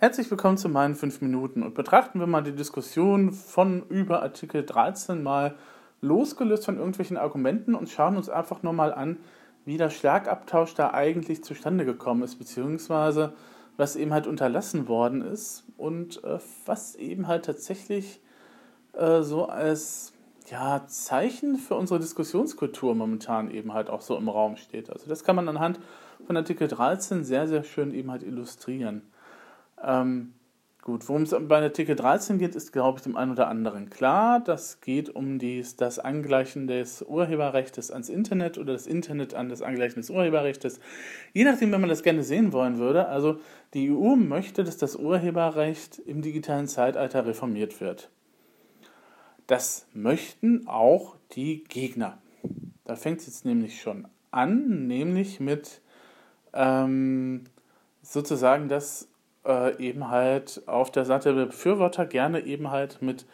Herzlich 0.00 0.30
willkommen 0.30 0.56
zu 0.56 0.68
meinen 0.68 0.94
5 0.94 1.22
Minuten 1.22 1.64
und 1.64 1.74
betrachten 1.74 2.20
wir 2.20 2.28
mal 2.28 2.44
die 2.44 2.54
Diskussion 2.54 3.32
von 3.32 3.82
über 3.88 4.22
Artikel 4.22 4.64
13 4.64 5.20
mal 5.20 5.56
losgelöst 6.00 6.66
von 6.66 6.76
irgendwelchen 6.76 7.16
Argumenten 7.16 7.74
und 7.74 7.88
schauen 7.88 8.16
uns 8.16 8.28
einfach 8.28 8.62
nur 8.62 8.72
mal 8.72 8.94
an, 8.94 9.16
wie 9.64 9.76
der 9.76 9.90
Schlagabtausch 9.90 10.74
da 10.74 10.92
eigentlich 10.92 11.42
zustande 11.42 11.84
gekommen 11.84 12.22
ist, 12.22 12.36
beziehungsweise 12.36 13.32
was 13.76 13.96
eben 13.96 14.12
halt 14.12 14.28
unterlassen 14.28 14.86
worden 14.86 15.20
ist 15.20 15.64
und 15.76 16.22
äh, 16.22 16.38
was 16.64 16.94
eben 16.94 17.26
halt 17.26 17.46
tatsächlich 17.46 18.20
äh, 18.92 19.22
so 19.22 19.46
als 19.46 20.12
ja, 20.48 20.86
Zeichen 20.86 21.56
für 21.56 21.74
unsere 21.74 21.98
Diskussionskultur 21.98 22.94
momentan 22.94 23.50
eben 23.50 23.74
halt 23.74 23.90
auch 23.90 24.02
so 24.02 24.16
im 24.16 24.28
Raum 24.28 24.54
steht. 24.58 24.90
Also 24.90 25.08
das 25.08 25.24
kann 25.24 25.34
man 25.34 25.48
anhand 25.48 25.80
von 26.24 26.36
Artikel 26.36 26.68
13 26.68 27.24
sehr, 27.24 27.48
sehr 27.48 27.64
schön 27.64 27.92
eben 27.92 28.12
halt 28.12 28.22
illustrieren. 28.22 29.02
Ähm, 29.84 30.34
gut, 30.82 31.08
worum 31.08 31.22
es 31.22 31.34
bei 31.48 31.62
Artikel 31.62 31.96
13 31.96 32.38
geht, 32.38 32.54
ist, 32.54 32.72
glaube 32.72 32.98
ich, 32.98 33.02
dem 33.04 33.16
einen 33.16 33.32
oder 33.32 33.48
anderen 33.48 33.90
klar. 33.90 34.40
Das 34.40 34.80
geht 34.80 35.10
um 35.10 35.38
dies, 35.38 35.76
das 35.76 35.98
Angleichen 35.98 36.66
des 36.66 37.02
Urheberrechts 37.02 37.90
ans 37.90 38.08
Internet 38.08 38.58
oder 38.58 38.72
das 38.72 38.86
Internet 38.86 39.34
an 39.34 39.48
das 39.48 39.62
Angleichen 39.62 40.00
des 40.00 40.10
Urheberrechts. 40.10 40.80
Je 41.32 41.44
nachdem, 41.44 41.72
wenn 41.72 41.80
man 41.80 41.90
das 41.90 42.02
gerne 42.02 42.22
sehen 42.22 42.52
wollen 42.52 42.78
würde. 42.78 43.08
Also 43.08 43.40
die 43.74 43.90
EU 43.90 44.16
möchte, 44.16 44.64
dass 44.64 44.76
das 44.76 44.96
Urheberrecht 44.96 45.98
im 45.98 46.22
digitalen 46.22 46.68
Zeitalter 46.68 47.26
reformiert 47.26 47.80
wird. 47.80 48.10
Das 49.46 49.86
möchten 49.94 50.68
auch 50.68 51.16
die 51.32 51.64
Gegner. 51.64 52.18
Da 52.84 52.96
fängt 52.96 53.20
es 53.20 53.26
jetzt 53.26 53.44
nämlich 53.44 53.80
schon 53.80 54.06
an, 54.30 54.86
nämlich 54.86 55.40
mit 55.40 55.80
ähm, 56.52 57.44
sozusagen, 58.02 58.68
dass 58.68 59.07
äh, 59.48 59.76
eben 59.82 60.10
halt 60.10 60.62
auf 60.66 60.92
der 60.92 61.04
Seite 61.04 61.34
der 61.34 61.46
Befürworter 61.46 62.06
gerne 62.06 62.44
eben 62.44 62.70
halt 62.70 63.02
mit, 63.02 63.26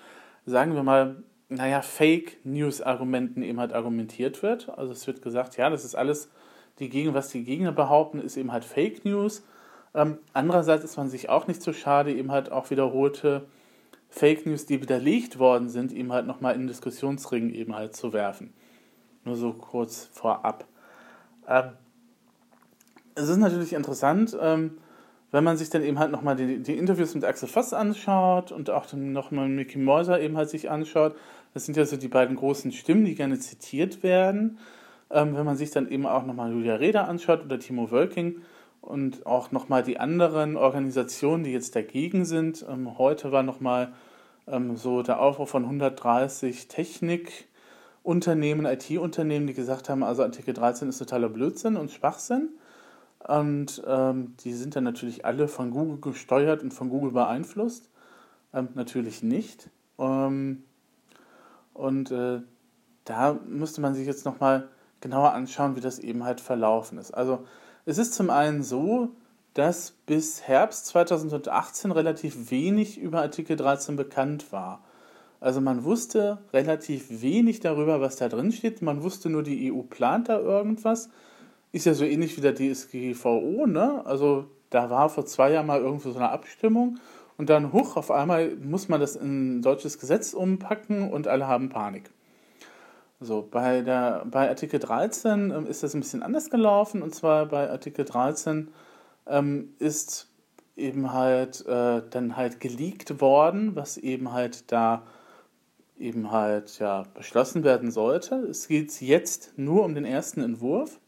sagen 0.47 0.75
wir 0.75 0.83
mal, 0.83 1.17
naja, 1.49 1.83
Fake-News-Argumenten 1.83 3.43
eben 3.43 3.61
halt 3.61 3.73
argumentiert 3.73 4.43
wird. 4.43 4.71
Also 4.71 4.93
es 4.93 5.07
wird 5.07 5.21
gesagt, 5.21 5.57
ja, 5.57 5.69
das 5.69 5.85
ist 5.85 5.95
alles, 5.95 6.31
die 6.79 6.89
Gegen 6.89 7.15
was 7.15 7.29
die 7.29 7.45
Gegner 7.45 7.73
behaupten, 7.73 8.21
ist 8.21 8.37
eben 8.37 8.53
halt 8.53 8.65
Fake 8.65 9.05
News. 9.05 9.45
Ähm, 9.95 10.19
andererseits 10.33 10.85
ist 10.85 10.97
man 10.97 11.09
sich 11.09 11.29
auch 11.29 11.47
nicht 11.47 11.63
so 11.63 11.73
schade, 11.73 12.13
eben 12.13 12.33
halt 12.33 12.51
auch 12.51 12.71
wiederholte 12.71 13.47
Fake 14.09 14.47
News, 14.47 14.67
die 14.67 14.81
widerlegt 14.81 15.39
worden 15.39 15.69
sind, 15.69 15.93
eben 15.93 16.13
halt 16.13 16.27
nochmal 16.27 16.55
in 16.55 16.63
den 16.63 16.69
Diskussionsring 16.69 17.51
eben 17.51 17.75
halt 17.75 17.95
zu 17.95 18.13
werfen. 18.13 18.53
Nur 19.25 19.37
so 19.37 19.53
kurz 19.53 20.09
vorab. 20.13 20.67
Ähm, 21.49 21.73
es 23.17 23.29
ist 23.29 23.37
natürlich 23.37 23.73
interessant, 23.73 24.37
ähm, 24.41 24.79
wenn 25.35 25.43
man 25.45 25.57
sich 25.57 25.69
dann 25.69 25.83
eben 25.83 25.99
halt 25.99 26.13
nochmal 26.13 26.37
die, 26.37 26.63
die 26.63 26.79
Interviews 26.79 27.15
mit 27.15 27.25
Axel 27.25 27.49
Voss 27.49 27.73
anschaut 27.73 28.53
und 28.53 28.71
auch 28.71 28.87
dann 28.87 29.13
nochmal 29.13 29.49
Mickey 29.49 29.79
Mäuser 29.79 30.21
eben 30.21 30.37
halt 30.37 30.49
sich 30.49 30.71
anschaut. 30.71 31.17
Das 31.55 31.67
sind 31.67 31.77
ja 31.77 31.85
so 31.85 31.97
die 31.97 32.09
beiden 32.09 32.37
großen 32.37 32.71
Stimmen, 32.71 33.05
die 33.05 33.17
gerne 33.17 33.39
zitiert 33.41 34.05
werden. 34.05 34.59
Ähm, 35.11 35.37
wenn 35.37 35.45
man 35.45 35.57
sich 35.57 35.73
dann 35.73 35.89
eben 35.89 36.07
auch 36.07 36.25
nochmal 36.25 36.53
Julia 36.53 36.77
Reda 36.77 37.05
anschaut 37.05 37.45
oder 37.45 37.59
Timo 37.59 37.91
Wölking, 37.91 38.43
und 38.85 39.27
auch 39.27 39.51
nochmal 39.51 39.83
die 39.83 39.99
anderen 39.99 40.57
Organisationen, 40.57 41.43
die 41.43 41.53
jetzt 41.53 41.75
dagegen 41.75 42.25
sind. 42.25 42.65
Ähm, 42.69 42.99
heute 42.99 43.33
war 43.33 43.43
nochmal 43.43 43.93
ähm, 44.47 44.77
so 44.77 45.03
der 45.03 45.21
Aufruf 45.21 45.49
von 45.51 45.65
130 45.65 46.69
Technikunternehmen, 46.69 48.67
IT-Unternehmen, 48.67 49.47
die 49.47 49.55
gesagt 49.55 49.89
haben, 49.89 50.03
also 50.03 50.23
Artikel 50.23 50.53
13 50.53 50.91
ist 50.91 50.99
totaler 50.99 51.31
Blödsinn 51.31 51.77
und 51.77 51.91
Schwachsinn. 51.91 52.51
Und 53.27 53.83
ähm, 53.87 54.35
die 54.45 54.53
sind 54.53 54.77
dann 54.77 54.85
natürlich 54.85 55.25
alle 55.25 55.49
von 55.49 55.71
Google 55.71 55.99
gesteuert 56.01 56.63
und 56.63 56.75
von 56.75 56.91
Google 56.91 57.13
beeinflusst. 57.13 57.89
Ähm, 58.53 58.69
natürlich 58.75 59.23
nicht. 59.23 59.71
Ähm, 59.99 60.65
und 61.73 62.11
äh, 62.11 62.41
da 63.05 63.39
müsste 63.47 63.81
man 63.81 63.95
sich 63.95 64.07
jetzt 64.07 64.25
nochmal 64.25 64.69
genauer 65.01 65.33
anschauen, 65.33 65.77
wie 65.77 65.81
das 65.81 65.99
eben 65.99 66.25
halt 66.25 66.41
verlaufen 66.41 66.99
ist. 66.99 67.13
Also 67.13 67.45
es 67.87 67.99
ist 67.99 68.15
zum 68.15 68.31
einen 68.31 68.63
so, 68.63 69.11
dass 69.55 69.93
bis 70.07 70.43
Herbst 70.43 70.87
2018 70.87 71.93
relativ 71.93 72.51
wenig 72.51 72.99
über 72.99 73.23
Artikel 73.23 73.57
13 73.57 73.97
bekannt 73.97 74.53
war. 74.53 74.83
Also 75.41 75.61
man 75.61 75.85
wusste 75.85 76.39
relativ 76.53 77.21
wenig 77.23 77.61
darüber, 77.61 78.01
was 78.01 78.17
da 78.17 78.29
drin 78.29 78.51
steht. 78.51 78.83
Man 78.83 79.03
wusste 79.03 79.29
nur, 79.29 79.43
die 79.43 79.71
EU 79.73 79.83
plant 79.83 80.29
da 80.29 80.41
irgendwas. 80.41 81.11
Ist 81.75 81.87
ja 81.87 81.95
so 81.95 82.05
ähnlich 82.05 82.37
wie 82.37 82.41
der 82.41 82.55
DSGVO, 82.55 83.67
ne? 83.67 84.07
Also 84.07 84.47
da 84.71 84.91
war 84.91 85.09
vor 85.09 85.27
zwei 85.27 85.51
Jahren 85.51 85.67
mal 85.67 85.81
irgendwo 85.81 86.13
so 86.13 86.19
eine 86.21 86.31
Abstimmung 86.31 87.01
und 87.37 87.51
dann 87.51 87.73
hoch 87.73 87.97
auf 87.97 88.13
einmal 88.13 88.55
muss 88.55 88.89
man 88.89 89.01
das 89.01 89.17
in 89.17 89.59
ein 89.59 89.63
deutsches 89.63 89.99
Gesetz 89.99 90.35
umpacken 90.35 91.11
und 91.11 91.27
alle 91.27 91.49
haben 91.49 91.71
Panik. 91.71 92.11
So, 93.19 93.45
bei, 93.51 93.83
der, 93.83 94.25
bei 94.31 94.49
Artikel 94.49 94.79
13 94.79 95.51
ähm, 95.51 95.67
ist 95.67 95.83
das 95.83 95.95
ein 95.95 96.01
bisschen 96.01 96.23
anders 96.23 96.49
gelaufen. 96.49 97.03
Und 97.03 97.13
zwar 97.13 97.47
bei 97.47 97.69
Artikel 97.69 98.05
13 98.05 98.69
ähm, 99.27 99.75
ist 99.81 100.29
eben 100.77 101.13
halt 101.13 101.67
äh, 101.67 102.03
dann 102.09 102.37
halt 102.37 102.61
geleakt 102.61 103.21
worden, 103.21 103.75
was 103.75 103.97
eben 103.97 104.33
halt 104.33 104.71
da 104.71 105.03
eben 105.99 106.31
halt 106.31 106.79
ja 106.79 107.03
beschlossen 107.15 107.65
werden 107.65 107.91
sollte. 107.91 108.37
Es 108.37 108.69
geht 108.69 109.01
jetzt 109.01 109.55
nur 109.57 109.85
um 109.85 109.97
den 109.97 110.05
ersten 110.05 110.41
Entwurf. 110.41 111.01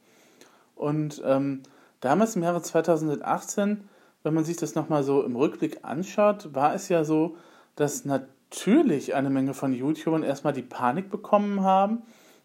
Und 0.77 1.21
ähm, 1.25 1.63
damals 2.01 2.37
im 2.37 2.45
Jahre 2.45 2.63
2018, 2.63 3.89
wenn 4.23 4.35
man 4.35 4.45
sich 4.45 4.57
das 4.57 4.77
nochmal 4.77 5.03
so 5.03 5.25
im 5.25 5.35
Rückblick 5.35 5.81
anschaut, 5.83 6.55
war 6.55 6.75
es 6.75 6.89
ja 6.89 7.03
so, 7.03 7.37
dass 7.75 8.05
natürlich 8.05 9.15
eine 9.15 9.31
Menge 9.31 9.55
von 9.55 9.73
YouTubern 9.73 10.23
erstmal 10.23 10.53
die 10.53 10.63
Panik 10.63 11.11
bekommen 11.11 11.63
haben 11.63 12.03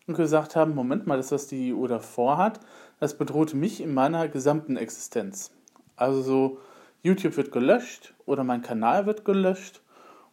und 0.07 0.15
gesagt 0.15 0.55
haben, 0.55 0.73
Moment 0.73 1.05
mal, 1.05 1.17
das, 1.17 1.31
was 1.31 1.47
die 1.47 1.73
EU 1.73 1.85
davor 1.85 2.37
hat, 2.37 2.59
das 2.99 3.17
bedroht 3.17 3.53
mich 3.53 3.81
in 3.81 3.93
meiner 3.93 4.27
gesamten 4.27 4.77
Existenz. 4.77 5.51
Also 5.95 6.21
so, 6.21 6.57
YouTube 7.03 7.37
wird 7.37 7.51
gelöscht 7.51 8.13
oder 8.25 8.43
mein 8.43 8.61
Kanal 8.61 9.05
wird 9.05 9.25
gelöscht 9.25 9.81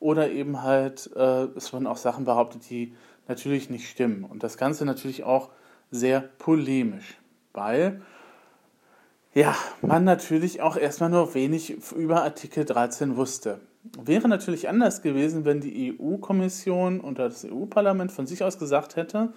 oder 0.00 0.30
eben 0.30 0.62
halt, 0.62 1.10
äh, 1.16 1.44
es 1.56 1.72
wurden 1.72 1.86
auch 1.86 1.97
Sachen 1.97 2.25
behauptet, 2.25 2.69
die 2.70 2.94
natürlich 3.26 3.70
nicht 3.70 3.88
stimmen. 3.88 4.25
Und 4.25 4.42
das 4.42 4.56
Ganze 4.56 4.84
natürlich 4.84 5.25
auch 5.25 5.50
sehr 5.91 6.20
polemisch, 6.20 7.19
weil 7.58 8.00
ja, 9.34 9.54
man 9.82 10.04
natürlich 10.04 10.62
auch 10.62 10.76
erstmal 10.76 11.10
nur 11.10 11.34
wenig 11.34 11.76
über 11.94 12.22
Artikel 12.22 12.64
13 12.64 13.16
wusste. 13.16 13.60
Wäre 14.02 14.28
natürlich 14.28 14.69
anders 14.69 15.02
gewesen, 15.02 15.44
wenn 15.44 15.60
die 15.60 15.98
EU-Kommission 15.98 17.00
und 17.00 17.18
das 17.18 17.44
EU-Parlament 17.44 18.12
von 18.12 18.26
sich 18.26 18.42
aus 18.42 18.58
gesagt 18.58 18.97
hätte, 18.97 19.32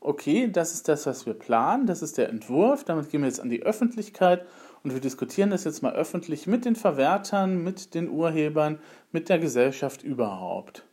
okay, 0.00 0.48
das 0.50 0.74
ist 0.74 0.88
das, 0.88 1.06
was 1.06 1.26
wir 1.26 1.34
planen, 1.34 1.86
das 1.86 2.02
ist 2.02 2.18
der 2.18 2.28
Entwurf, 2.28 2.84
damit 2.84 3.10
gehen 3.10 3.22
wir 3.22 3.28
jetzt 3.28 3.40
an 3.40 3.50
die 3.50 3.62
Öffentlichkeit 3.62 4.46
und 4.82 4.92
wir 4.92 5.00
diskutieren 5.00 5.50
das 5.50 5.64
jetzt 5.64 5.82
mal 5.82 5.94
öffentlich 5.94 6.46
mit 6.46 6.64
den 6.64 6.76
Verwertern, 6.76 7.62
mit 7.62 7.94
den 7.94 8.08
Urhebern, 8.08 8.78
mit 9.12 9.28
der 9.28 9.38
Gesellschaft 9.38 10.02
überhaupt. 10.02 10.85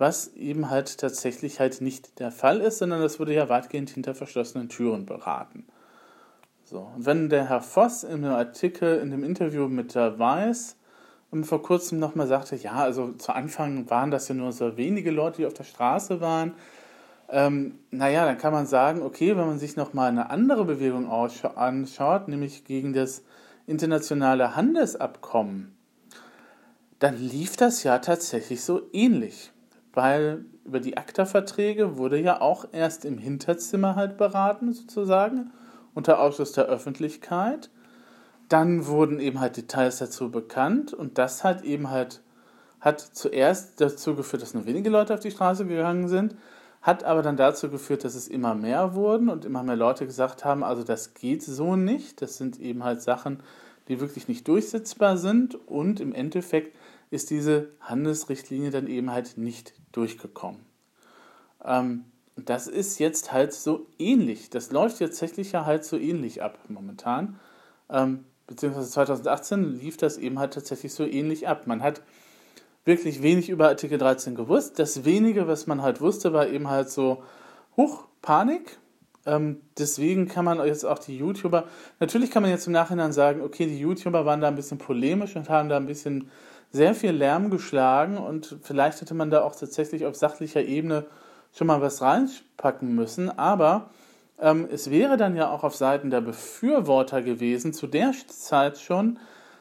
Was 0.00 0.28
eben 0.34 0.70
halt 0.70 0.96
tatsächlich 0.96 1.60
halt 1.60 1.82
nicht 1.82 2.20
der 2.20 2.30
Fall 2.32 2.62
ist, 2.62 2.78
sondern 2.78 3.02
das 3.02 3.20
wurde 3.20 3.34
ja 3.34 3.50
weitgehend 3.50 3.90
hinter 3.90 4.14
verschlossenen 4.14 4.70
Türen 4.70 5.04
beraten. 5.04 5.66
So, 6.64 6.88
und 6.96 7.04
wenn 7.04 7.28
der 7.28 7.50
Herr 7.50 7.60
Voss 7.60 8.02
in 8.02 8.22
dem 8.22 8.32
Artikel, 8.32 8.98
in 9.00 9.10
dem 9.10 9.22
Interview 9.22 9.68
mit 9.68 9.94
der 9.94 10.18
Weiß 10.18 10.76
und 11.30 11.44
vor 11.44 11.60
kurzem 11.60 11.98
nochmal 11.98 12.26
sagte, 12.26 12.56
ja, 12.56 12.76
also 12.76 13.12
zu 13.12 13.34
Anfang 13.34 13.90
waren 13.90 14.10
das 14.10 14.26
ja 14.28 14.34
nur 14.34 14.52
so 14.52 14.78
wenige 14.78 15.10
Leute, 15.10 15.42
die 15.42 15.46
auf 15.46 15.52
der 15.52 15.64
Straße 15.64 16.22
waren. 16.22 16.54
Ähm, 17.28 17.78
naja, 17.90 18.24
dann 18.24 18.38
kann 18.38 18.54
man 18.54 18.64
sagen, 18.64 19.02
okay, 19.02 19.36
wenn 19.36 19.48
man 19.48 19.58
sich 19.58 19.76
nochmal 19.76 20.08
eine 20.08 20.30
andere 20.30 20.64
Bewegung 20.64 21.10
anschaut, 21.10 22.26
nämlich 22.26 22.64
gegen 22.64 22.94
das 22.94 23.22
internationale 23.66 24.56
Handelsabkommen, 24.56 25.76
dann 27.00 27.18
lief 27.18 27.58
das 27.58 27.82
ja 27.82 27.98
tatsächlich 27.98 28.62
so 28.64 28.80
ähnlich. 28.94 29.52
Weil 29.92 30.44
über 30.64 30.80
die 30.80 30.96
ACTA-Verträge 30.96 31.96
wurde 31.96 32.20
ja 32.20 32.40
auch 32.40 32.66
erst 32.72 33.04
im 33.04 33.18
Hinterzimmer 33.18 33.96
halt 33.96 34.16
beraten, 34.16 34.72
sozusagen, 34.72 35.50
unter 35.94 36.20
Ausschluss 36.20 36.52
der 36.52 36.66
Öffentlichkeit. 36.66 37.70
Dann 38.48 38.86
wurden 38.86 39.20
eben 39.20 39.40
halt 39.40 39.56
Details 39.56 39.98
dazu 39.98 40.30
bekannt 40.30 40.92
und 40.92 41.18
das 41.18 41.44
hat 41.44 41.62
eben 41.62 41.90
halt 41.90 42.22
hat 42.80 43.00
zuerst 43.00 43.80
dazu 43.80 44.16
geführt, 44.16 44.42
dass 44.42 44.54
nur 44.54 44.66
wenige 44.66 44.90
Leute 44.90 45.14
auf 45.14 45.20
die 45.20 45.30
Straße 45.30 45.66
gegangen 45.66 46.08
sind, 46.08 46.34
hat 46.82 47.04
aber 47.04 47.20
dann 47.22 47.36
dazu 47.36 47.68
geführt, 47.68 48.04
dass 48.04 48.14
es 48.14 48.26
immer 48.26 48.54
mehr 48.54 48.94
wurden 48.94 49.28
und 49.28 49.44
immer 49.44 49.62
mehr 49.62 49.76
Leute 49.76 50.06
gesagt 50.06 50.44
haben, 50.44 50.64
also 50.64 50.82
das 50.82 51.12
geht 51.12 51.42
so 51.42 51.76
nicht, 51.76 52.22
das 52.22 52.38
sind 52.38 52.58
eben 52.58 52.82
halt 52.82 53.02
Sachen, 53.02 53.42
die 53.88 54.00
wirklich 54.00 54.28
nicht 54.28 54.48
durchsetzbar 54.48 55.18
sind 55.18 55.54
und 55.68 56.00
im 56.00 56.14
Endeffekt 56.14 56.74
ist 57.10 57.30
diese 57.30 57.68
Handelsrichtlinie 57.80 58.70
dann 58.70 58.86
eben 58.86 59.10
halt 59.10 59.36
nicht 59.36 59.74
durchgekommen. 59.92 60.60
Ähm, 61.64 62.04
das 62.36 62.66
ist 62.66 62.98
jetzt 62.98 63.32
halt 63.32 63.52
so 63.52 63.86
ähnlich, 63.98 64.50
das 64.50 64.70
läuft 64.70 65.00
jetzt 65.00 65.18
tatsächlich 65.18 65.52
ja 65.52 65.66
halt 65.66 65.84
so 65.84 65.96
ähnlich 65.96 66.42
ab 66.42 66.58
momentan. 66.68 67.38
Ähm, 67.90 68.24
beziehungsweise 68.46 68.90
2018 68.90 69.78
lief 69.78 69.96
das 69.96 70.16
eben 70.16 70.38
halt 70.38 70.54
tatsächlich 70.54 70.94
so 70.94 71.04
ähnlich 71.04 71.48
ab. 71.48 71.66
Man 71.66 71.82
hat 71.82 72.02
wirklich 72.84 73.22
wenig 73.22 73.50
über 73.50 73.68
Artikel 73.68 73.98
13 73.98 74.34
gewusst. 74.34 74.78
Das 74.78 75.04
wenige, 75.04 75.46
was 75.46 75.66
man 75.66 75.82
halt 75.82 76.00
wusste, 76.00 76.32
war 76.32 76.48
eben 76.48 76.68
halt 76.68 76.90
so, 76.90 77.22
huch, 77.76 78.04
Panik. 78.22 78.78
Ähm, 79.26 79.60
deswegen 79.78 80.28
kann 80.28 80.46
man 80.46 80.64
jetzt 80.66 80.84
auch 80.84 80.98
die 80.98 81.18
YouTuber, 81.18 81.64
natürlich 81.98 82.30
kann 82.30 82.42
man 82.42 82.50
jetzt 82.50 82.66
im 82.66 82.72
Nachhinein 82.72 83.12
sagen, 83.12 83.42
okay, 83.42 83.66
die 83.66 83.78
YouTuber 83.78 84.24
waren 84.24 84.40
da 84.40 84.48
ein 84.48 84.56
bisschen 84.56 84.78
polemisch 84.78 85.36
und 85.36 85.50
haben 85.50 85.68
da 85.68 85.76
ein 85.76 85.86
bisschen 85.86 86.30
sehr 86.72 86.94
viel 86.94 87.12
Lärm 87.12 87.50
geschlagen 87.50 88.16
und 88.16 88.58
vielleicht 88.62 89.00
hätte 89.00 89.14
man 89.14 89.30
da 89.30 89.42
auch 89.42 89.56
tatsächlich 89.56 90.06
auf 90.06 90.16
sachlicher 90.16 90.62
Ebene 90.62 91.06
schon 91.52 91.66
mal 91.66 91.80
was 91.80 92.00
reinpacken 92.00 92.94
müssen, 92.94 93.28
aber 93.28 93.90
ähm, 94.38 94.68
es 94.70 94.90
wäre 94.90 95.16
dann 95.16 95.36
ja 95.36 95.50
auch 95.50 95.64
auf 95.64 95.74
Seiten 95.74 96.10
der 96.10 96.20
Befürworter 96.20 97.22
gewesen, 97.22 97.72
zu 97.72 97.86
der 97.86 98.12
Zeit 98.28 98.78
schon 98.78 99.18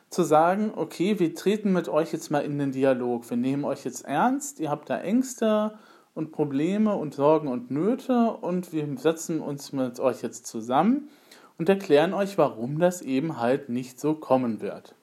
zu 0.09 0.23
sagen, 0.23 0.71
okay, 0.75 1.19
wir 1.19 1.35
treten 1.35 1.71
mit 1.71 1.88
euch 1.88 2.11
jetzt 2.13 2.31
mal 2.31 2.39
in 2.39 2.57
den 2.57 2.71
Dialog, 2.71 3.29
wir 3.29 3.38
nehmen 3.38 3.63
euch 3.63 3.85
jetzt 3.85 4.05
ernst, 4.05 4.59
ihr 4.59 4.69
habt 4.69 4.89
da 4.89 5.00
Ängste 5.00 5.77
und 6.15 6.31
Probleme 6.31 6.95
und 6.95 7.13
Sorgen 7.13 7.47
und 7.47 7.69
Nöte 7.69 8.31
und 8.31 8.73
wir 8.73 8.88
setzen 8.97 9.39
uns 9.39 9.71
mit 9.71 10.00
euch 10.00 10.21
jetzt 10.21 10.47
zusammen 10.47 11.09
und 11.57 11.69
erklären 11.69 12.13
euch, 12.13 12.38
warum 12.38 12.79
das 12.79 13.01
eben 13.01 13.39
halt 13.39 13.69
nicht 13.69 14.00
so 14.00 14.15
kommen 14.15 14.62
wird. 14.62 14.95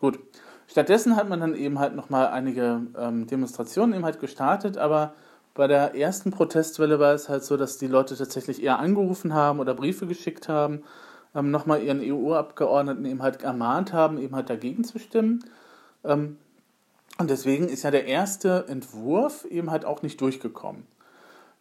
Gut. 0.00 0.18
Stattdessen 0.66 1.14
hat 1.14 1.28
man 1.28 1.40
dann 1.40 1.54
eben 1.54 1.78
halt 1.78 1.94
nochmal 1.94 2.28
einige 2.28 2.80
ähm, 2.96 3.26
Demonstrationen 3.26 3.94
eben 3.94 4.04
halt 4.06 4.18
gestartet, 4.18 4.78
aber 4.78 5.12
bei 5.52 5.66
der 5.66 5.94
ersten 5.94 6.30
Protestwelle 6.30 6.98
war 6.98 7.12
es 7.12 7.28
halt 7.28 7.44
so, 7.44 7.58
dass 7.58 7.76
die 7.76 7.86
Leute 7.86 8.16
tatsächlich 8.16 8.62
eher 8.62 8.78
angerufen 8.78 9.34
haben 9.34 9.60
oder 9.60 9.74
Briefe 9.74 10.06
geschickt 10.06 10.48
haben, 10.48 10.84
ähm, 11.34 11.50
nochmal 11.50 11.82
ihren 11.82 12.00
EU-Abgeordneten 12.00 13.04
eben 13.04 13.20
halt 13.20 13.42
ermahnt 13.42 13.92
haben, 13.92 14.16
eben 14.16 14.34
halt 14.34 14.48
dagegen 14.48 14.84
zu 14.84 14.98
stimmen. 14.98 15.44
Ähm, 16.02 16.38
und 17.18 17.28
deswegen 17.28 17.68
ist 17.68 17.82
ja 17.82 17.90
der 17.90 18.06
erste 18.06 18.64
Entwurf 18.68 19.44
eben 19.50 19.70
halt 19.70 19.84
auch 19.84 20.00
nicht 20.00 20.18
durchgekommen. 20.22 20.86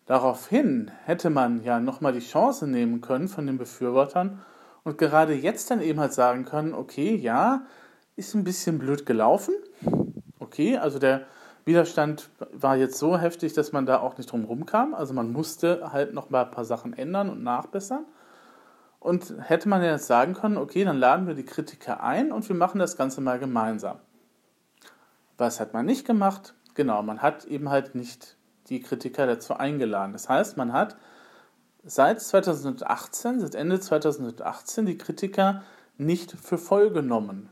Daraufhin 0.06 0.92
hätte 1.04 1.30
man 1.30 1.62
ja 1.66 1.82
nochmal 1.82 2.14
die 2.14 2.26
Chance 2.26 2.68
nehmen 2.68 3.02
können 3.02 3.28
von 3.28 3.46
den 3.46 3.58
Befürwortern 3.58 4.40
und 4.86 4.98
gerade 4.98 5.34
jetzt 5.34 5.70
dann 5.72 5.82
eben 5.82 6.00
halt 6.00 6.14
sagen 6.14 6.46
können, 6.46 6.74
okay, 6.74 7.18
ja, 7.18 7.64
ist 8.20 8.36
ein 8.36 8.44
bisschen 8.44 8.78
blöd 8.78 9.06
gelaufen. 9.06 9.56
Okay, 10.40 10.78
also 10.78 11.00
der 11.00 11.26
Widerstand 11.66 12.30
war 12.52 12.76
jetzt 12.76 13.00
so 13.00 13.18
heftig, 13.18 13.54
dass 13.54 13.72
man 13.72 13.86
da 13.86 14.00
auch 14.00 14.18
nicht 14.18 14.32
drum 14.32 14.44
rumkam. 14.44 14.94
Also 14.94 15.14
man 15.14 15.32
musste 15.32 15.92
halt 15.94 16.14
noch 16.14 16.30
mal 16.30 16.46
ein 16.46 16.52
paar 16.52 16.66
Sachen 16.66 16.94
ändern 16.94 17.30
und 17.30 17.44
nachbessern. 17.44 18.06
Und 19.00 19.34
hätte 19.40 19.70
man 19.70 19.82
jetzt 19.82 20.08
sagen 20.08 20.34
können, 20.34 20.58
okay, 20.58 20.84
dann 20.84 20.98
laden 20.98 21.26
wir 21.26 21.34
die 21.34 21.46
Kritiker 21.46 22.04
ein 22.04 22.34
und 22.34 22.48
wir 22.50 22.56
machen 22.56 22.80
das 22.80 22.98
Ganze 22.98 23.22
mal 23.22 23.40
gemeinsam. 23.40 24.00
Was 25.38 25.62
hat 25.62 25.74
man 25.74 25.86
nicht 25.86 26.06
gemacht? 26.06 26.54
Genau, 26.74 27.02
man 27.02 27.22
hat 27.22 27.46
eben 27.46 27.70
halt 27.70 27.96
nicht 27.96 28.36
die 28.68 28.82
Kritiker 28.82 29.26
dazu 29.26 29.54
eingeladen. 29.54 30.12
Das 30.12 30.28
heißt, 30.28 30.58
man 30.58 30.74
hat 30.74 30.98
seit 31.84 32.20
2018, 32.20 33.40
seit 33.40 33.56
Ende 33.56 33.80
2018 33.80 34.86
die 34.86 34.98
Kritiker 34.98 35.64
nicht 35.98 36.34
für 36.34 36.58
voll 36.58 36.92
genommen. 36.92 37.50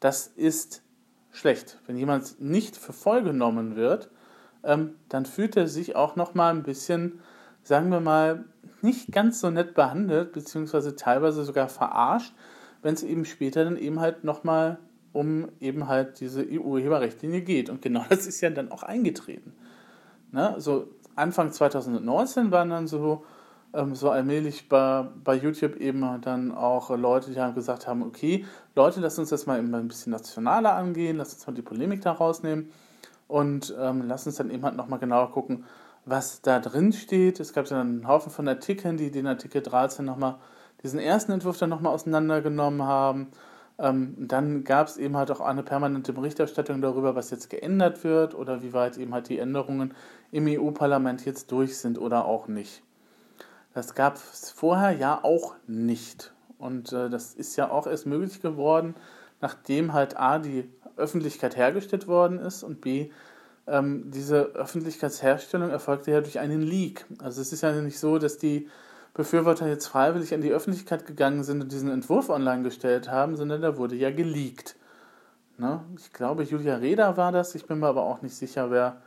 Das 0.00 0.26
ist 0.26 0.82
schlecht. 1.30 1.78
Wenn 1.86 1.96
jemand 1.96 2.40
nicht 2.40 2.76
für 2.76 2.92
voll 2.92 3.22
genommen 3.22 3.76
wird, 3.76 4.10
ähm, 4.62 4.96
dann 5.08 5.26
fühlt 5.26 5.56
er 5.56 5.68
sich 5.68 5.96
auch 5.96 6.16
noch 6.16 6.34
mal 6.34 6.50
ein 6.50 6.62
bisschen, 6.62 7.20
sagen 7.62 7.90
wir 7.90 8.00
mal, 8.00 8.44
nicht 8.82 9.12
ganz 9.12 9.40
so 9.40 9.50
nett 9.50 9.74
behandelt, 9.74 10.32
beziehungsweise 10.32 10.96
teilweise 10.96 11.44
sogar 11.44 11.68
verarscht, 11.68 12.34
wenn 12.82 12.94
es 12.94 13.02
eben 13.02 13.24
später 13.24 13.64
dann 13.64 13.76
eben 13.76 14.00
halt 14.00 14.24
nochmal 14.24 14.78
um 15.12 15.48
eben 15.60 15.88
halt 15.88 16.20
diese 16.20 16.46
EU-Urheberrichtlinie 16.46 17.40
geht. 17.40 17.70
Und 17.70 17.80
genau 17.80 18.04
das 18.10 18.26
ist 18.26 18.40
ja 18.40 18.50
dann 18.50 18.70
auch 18.70 18.82
eingetreten. 18.82 19.54
Ne? 20.30 20.54
So 20.58 20.88
Anfang 21.14 21.52
2019 21.52 22.50
waren 22.50 22.70
dann 22.70 22.86
so, 22.86 23.24
so 23.92 24.10
allmählich 24.10 24.68
bei, 24.68 25.06
bei 25.22 25.34
YouTube 25.34 25.76
eben 25.76 26.20
dann 26.22 26.52
auch 26.52 26.90
Leute, 26.96 27.30
die 27.30 27.40
haben 27.40 27.54
gesagt 27.54 27.86
haben, 27.86 28.02
okay, 28.02 28.44
Leute, 28.74 29.00
lasst 29.00 29.18
uns 29.18 29.30
das 29.30 29.46
mal 29.46 29.58
eben 29.58 29.74
ein 29.74 29.88
bisschen 29.88 30.12
nationaler 30.12 30.74
angehen, 30.74 31.16
lasst 31.16 31.34
uns 31.34 31.46
mal 31.46 31.52
die 31.52 31.62
Polemik 31.62 32.00
da 32.00 32.12
rausnehmen 32.12 32.70
und 33.28 33.74
ähm, 33.78 34.02
lasst 34.06 34.26
uns 34.26 34.36
dann 34.36 34.50
eben 34.50 34.64
halt 34.64 34.76
nochmal 34.76 34.98
genauer 34.98 35.30
gucken, 35.32 35.64
was 36.04 36.40
da 36.40 36.60
drin 36.60 36.92
steht. 36.92 37.40
Es 37.40 37.52
gab 37.52 37.66
dann 37.66 37.80
einen 37.80 38.08
Haufen 38.08 38.32
von 38.32 38.48
Artikeln, 38.48 38.96
die 38.96 39.10
den 39.10 39.26
Artikel 39.26 39.62
13 39.62 40.04
nochmal, 40.04 40.36
diesen 40.82 40.98
ersten 41.00 41.32
Entwurf 41.32 41.58
dann 41.58 41.70
nochmal 41.70 41.92
auseinandergenommen 41.92 42.82
haben. 42.82 43.28
Ähm, 43.78 44.14
dann 44.16 44.64
gab 44.64 44.86
es 44.86 44.96
eben 44.96 45.16
halt 45.16 45.30
auch 45.30 45.40
eine 45.40 45.62
permanente 45.62 46.12
Berichterstattung 46.12 46.80
darüber, 46.80 47.14
was 47.14 47.30
jetzt 47.30 47.50
geändert 47.50 48.04
wird 48.04 48.34
oder 48.34 48.62
wie 48.62 48.72
weit 48.72 48.96
eben 48.96 49.12
halt 49.12 49.28
die 49.28 49.38
Änderungen 49.38 49.92
im 50.32 50.46
EU-Parlament 50.46 51.26
jetzt 51.26 51.52
durch 51.52 51.76
sind 51.76 51.98
oder 51.98 52.24
auch 52.24 52.48
nicht. 52.48 52.82
Das 53.76 53.94
gab 53.94 54.16
es 54.16 54.48
vorher 54.48 54.92
ja 54.92 55.20
auch 55.22 55.54
nicht. 55.66 56.32
Und 56.56 56.94
äh, 56.94 57.10
das 57.10 57.34
ist 57.34 57.56
ja 57.56 57.70
auch 57.70 57.86
erst 57.86 58.06
möglich 58.06 58.40
geworden, 58.40 58.94
nachdem 59.42 59.92
halt 59.92 60.16
A, 60.16 60.38
die 60.38 60.70
Öffentlichkeit 60.96 61.58
hergestellt 61.58 62.06
worden 62.06 62.38
ist 62.38 62.62
und 62.62 62.80
B, 62.80 63.10
ähm, 63.66 64.10
diese 64.10 64.44
Öffentlichkeitsherstellung 64.54 65.68
erfolgte 65.68 66.10
ja 66.10 66.22
durch 66.22 66.38
einen 66.38 66.62
Leak. 66.62 67.04
Also 67.18 67.42
es 67.42 67.52
ist 67.52 67.60
ja 67.60 67.70
nicht 67.72 67.98
so, 67.98 68.16
dass 68.16 68.38
die 68.38 68.70
Befürworter 69.12 69.68
jetzt 69.68 69.88
freiwillig 69.88 70.32
in 70.32 70.40
die 70.40 70.52
Öffentlichkeit 70.52 71.04
gegangen 71.04 71.44
sind 71.44 71.60
und 71.60 71.70
diesen 71.70 71.90
Entwurf 71.90 72.30
online 72.30 72.62
gestellt 72.62 73.10
haben, 73.10 73.36
sondern 73.36 73.60
da 73.60 73.76
wurde 73.76 73.94
ja 73.94 74.10
geleakt. 74.10 74.76
Ne? 75.58 75.84
Ich 75.98 76.14
glaube, 76.14 76.44
Julia 76.44 76.76
Reda 76.76 77.18
war 77.18 77.30
das, 77.30 77.54
ich 77.54 77.66
bin 77.66 77.80
mir 77.80 77.88
aber 77.88 78.04
auch 78.04 78.22
nicht 78.22 78.36
sicher, 78.36 78.70
wer, 78.70 79.02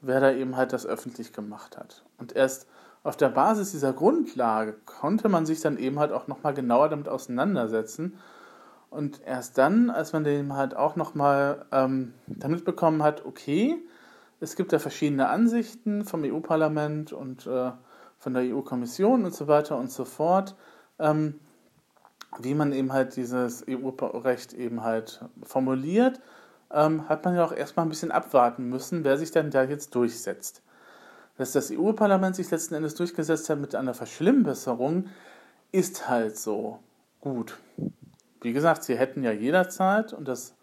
wer 0.00 0.18
da 0.18 0.32
eben 0.32 0.56
halt 0.56 0.72
das 0.72 0.86
öffentlich 0.86 1.32
gemacht 1.32 1.78
hat. 1.78 2.02
Und 2.18 2.34
erst 2.34 2.66
auf 3.02 3.16
der 3.16 3.28
Basis 3.28 3.70
dieser 3.72 3.92
Grundlage 3.92 4.74
konnte 4.84 5.28
man 5.28 5.46
sich 5.46 5.60
dann 5.60 5.78
eben 5.78 5.98
halt 5.98 6.12
auch 6.12 6.26
nochmal 6.26 6.54
genauer 6.54 6.88
damit 6.88 7.08
auseinandersetzen 7.08 8.18
und 8.90 9.20
erst 9.24 9.58
dann, 9.58 9.90
als 9.90 10.12
man 10.12 10.24
dem 10.24 10.54
halt 10.54 10.74
auch 10.74 10.96
nochmal 10.96 11.66
ähm, 11.72 12.14
damit 12.26 12.64
bekommen 12.64 13.02
hat, 13.02 13.24
okay, 13.26 13.76
es 14.40 14.56
gibt 14.56 14.72
da 14.72 14.78
verschiedene 14.78 15.28
Ansichten 15.28 16.04
vom 16.04 16.24
EU-Parlament 16.24 17.12
und 17.12 17.46
äh, 17.46 17.72
von 18.18 18.34
der 18.34 18.42
EU-Kommission 18.44 19.24
und 19.24 19.34
so 19.34 19.46
weiter 19.46 19.76
und 19.76 19.90
so 19.90 20.04
fort, 20.04 20.56
ähm, 20.98 21.38
wie 22.40 22.54
man 22.54 22.72
eben 22.72 22.92
halt 22.92 23.16
dieses 23.16 23.64
EU-Recht 23.68 24.52
eben 24.54 24.82
halt 24.82 25.24
formuliert, 25.42 26.20
ähm, 26.72 27.08
hat 27.08 27.24
man 27.24 27.34
ja 27.34 27.44
auch 27.44 27.52
erstmal 27.52 27.86
ein 27.86 27.90
bisschen 27.90 28.10
abwarten 28.10 28.68
müssen, 28.68 29.04
wer 29.04 29.18
sich 29.18 29.30
dann 29.30 29.50
da 29.50 29.64
jetzt 29.64 29.94
durchsetzt. 29.94 30.62
Dass 31.38 31.52
das 31.52 31.70
EU-Parlament 31.70 32.36
sich 32.36 32.50
letzten 32.50 32.74
Endes 32.74 32.94
durchgesetzt 32.96 33.48
hat 33.48 33.58
mit 33.58 33.74
einer 33.74 33.94
Verschlimmbesserung, 33.94 35.06
ist 35.72 36.08
halt 36.08 36.36
so 36.36 36.80
gut. 37.20 37.58
Wie 38.42 38.52
gesagt, 38.52 38.84
sie 38.84 38.96
hätten 38.96 39.22
ja 39.22 39.32
jederzeit, 39.32 40.12
und 40.12 40.28
das 40.28 40.56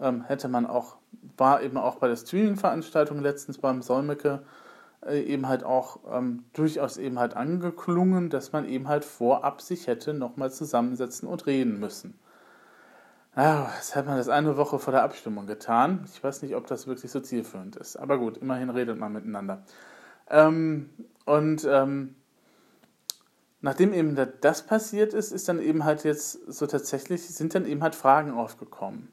ähm, 0.00 0.22
hätte 0.22 0.48
man 0.48 0.66
auch, 0.66 0.96
war 1.36 1.62
eben 1.62 1.76
auch 1.76 1.96
bei 1.96 2.08
der 2.08 2.16
Streaming-Veranstaltung 2.16 3.20
letztens 3.20 3.58
beim 3.58 3.82
Solmecke 3.82 4.42
äh, 5.04 5.20
eben 5.22 5.48
halt 5.48 5.64
auch 5.64 5.98
ähm, 6.10 6.44
durchaus 6.52 6.98
eben 6.98 7.18
halt 7.18 7.34
angeklungen, 7.34 8.30
dass 8.30 8.52
man 8.52 8.68
eben 8.68 8.86
halt 8.88 9.04
vorab 9.04 9.60
sich 9.60 9.88
hätte 9.88 10.14
nochmal 10.14 10.52
zusammensetzen 10.52 11.28
und 11.28 11.46
reden 11.46 11.80
müssen. 11.80 12.18
Ja, 13.34 13.72
das 13.76 13.96
hat 13.96 14.06
man 14.06 14.18
das 14.18 14.28
eine 14.28 14.56
Woche 14.56 14.78
vor 14.78 14.92
der 14.92 15.02
Abstimmung 15.02 15.46
getan. 15.46 16.04
Ich 16.12 16.22
weiß 16.22 16.42
nicht, 16.42 16.54
ob 16.54 16.66
das 16.66 16.86
wirklich 16.86 17.10
so 17.10 17.18
zielführend 17.18 17.76
ist. 17.76 17.96
Aber 17.96 18.18
gut, 18.18 18.36
immerhin 18.36 18.68
redet 18.70 18.98
man 18.98 19.12
miteinander. 19.12 19.62
Ähm, 20.32 20.90
und 21.24 21.64
ähm, 21.70 22.16
nachdem 23.60 23.92
eben 23.92 24.16
das 24.40 24.66
passiert 24.66 25.14
ist, 25.14 25.30
ist 25.30 25.48
dann 25.48 25.60
eben 25.60 25.84
halt 25.84 26.02
jetzt 26.02 26.52
so 26.52 26.66
tatsächlich, 26.66 27.22
sind 27.28 27.54
dann 27.54 27.66
eben 27.66 27.82
halt 27.82 27.94
Fragen 27.94 28.32
aufgekommen. 28.32 29.12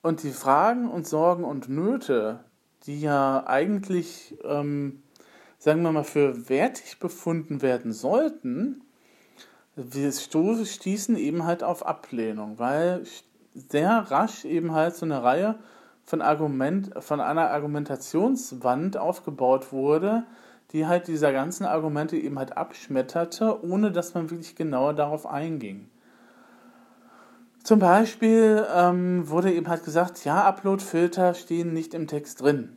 Und 0.00 0.22
die 0.22 0.30
Fragen 0.30 0.88
und 0.88 1.06
Sorgen 1.06 1.44
und 1.44 1.68
Nöte, 1.68 2.40
die 2.84 3.00
ja 3.00 3.44
eigentlich, 3.46 4.38
ähm, 4.44 5.02
sagen 5.58 5.82
wir 5.82 5.92
mal, 5.92 6.04
für 6.04 6.48
wertig 6.48 7.00
befunden 7.00 7.60
werden 7.60 7.92
sollten, 7.92 8.82
stießen 9.76 11.16
eben 11.16 11.44
halt 11.44 11.62
auf 11.62 11.84
Ablehnung, 11.84 12.58
weil 12.58 13.02
sehr 13.54 13.90
rasch 14.10 14.44
eben 14.44 14.72
halt 14.72 14.94
so 14.94 15.04
eine 15.04 15.22
Reihe 15.22 15.58
von, 16.06 16.22
Argument, 16.22 16.90
von 17.00 17.20
einer 17.20 17.50
Argumentationswand 17.50 18.96
aufgebaut 18.96 19.72
wurde, 19.72 20.24
die 20.72 20.86
halt 20.86 21.08
dieser 21.08 21.32
ganzen 21.32 21.64
Argumente 21.64 22.16
eben 22.16 22.38
halt 22.38 22.56
abschmetterte, 22.56 23.64
ohne 23.64 23.92
dass 23.92 24.14
man 24.14 24.30
wirklich 24.30 24.54
genauer 24.54 24.94
darauf 24.94 25.26
einging. 25.26 25.90
Zum 27.62 27.80
Beispiel 27.80 28.64
ähm, 28.72 29.28
wurde 29.28 29.52
eben 29.52 29.68
halt 29.68 29.84
gesagt, 29.84 30.24
ja, 30.24 30.44
Upload-Filter 30.44 31.34
stehen 31.34 31.72
nicht 31.72 31.94
im 31.94 32.06
Text 32.06 32.40
drin. 32.40 32.76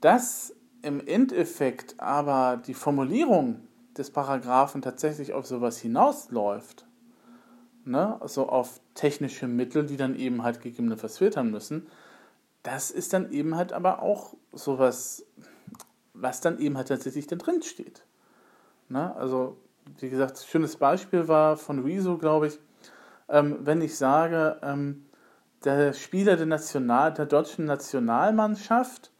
Dass 0.00 0.54
im 0.82 1.04
Endeffekt 1.04 1.98
aber 1.98 2.62
die 2.64 2.74
Formulierung 2.74 3.66
des 3.96 4.12
Paragraphen 4.12 4.82
tatsächlich 4.82 5.32
auf 5.32 5.46
sowas 5.46 5.78
hinausläuft, 5.78 6.86
ne, 7.84 8.20
also 8.20 8.48
auf 8.48 8.80
technische 8.94 9.46
Mittel, 9.46 9.86
die 9.86 9.96
dann 9.96 10.16
eben 10.16 10.42
halt 10.42 10.60
gegebenenfalls 10.60 11.18
filtern 11.18 11.50
müssen, 11.50 11.86
das 12.62 12.90
ist 12.90 13.12
dann 13.12 13.30
eben 13.30 13.56
halt 13.56 13.72
aber 13.72 14.02
auch 14.02 14.34
sowas, 14.52 15.26
was 16.14 16.40
dann 16.40 16.58
eben 16.58 16.76
halt 16.76 16.88
tatsächlich 16.88 17.26
da 17.26 17.36
drin 17.36 17.62
steht. 17.62 18.04
Ne? 18.88 19.14
Also, 19.16 19.58
wie 19.98 20.08
gesagt, 20.08 20.38
schönes 20.38 20.76
Beispiel 20.76 21.28
war 21.28 21.56
von 21.56 21.80
Rezo, 21.84 22.16
glaube 22.16 22.48
ich, 22.48 22.58
ähm, 23.28 23.58
wenn 23.60 23.80
ich 23.82 23.96
sage, 23.96 24.58
ähm, 24.62 25.06
der 25.64 25.92
Spieler 25.92 26.36
der, 26.36 26.46
National, 26.46 27.12
der 27.12 27.26
deutschen 27.26 27.64
Nationalmannschaft 27.64 29.10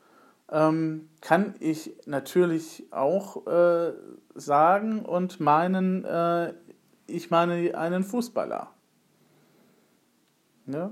ähm, 0.50 1.08
kann 1.20 1.54
ich 1.58 1.94
natürlich 2.06 2.86
auch 2.90 3.46
äh, 3.46 3.92
sagen 4.34 5.04
und 5.04 5.40
meinen, 5.40 6.04
äh, 6.04 6.54
ich 7.06 7.30
meine 7.30 7.76
einen 7.76 8.04
Fußballer. 8.04 8.73
Ja? 10.66 10.90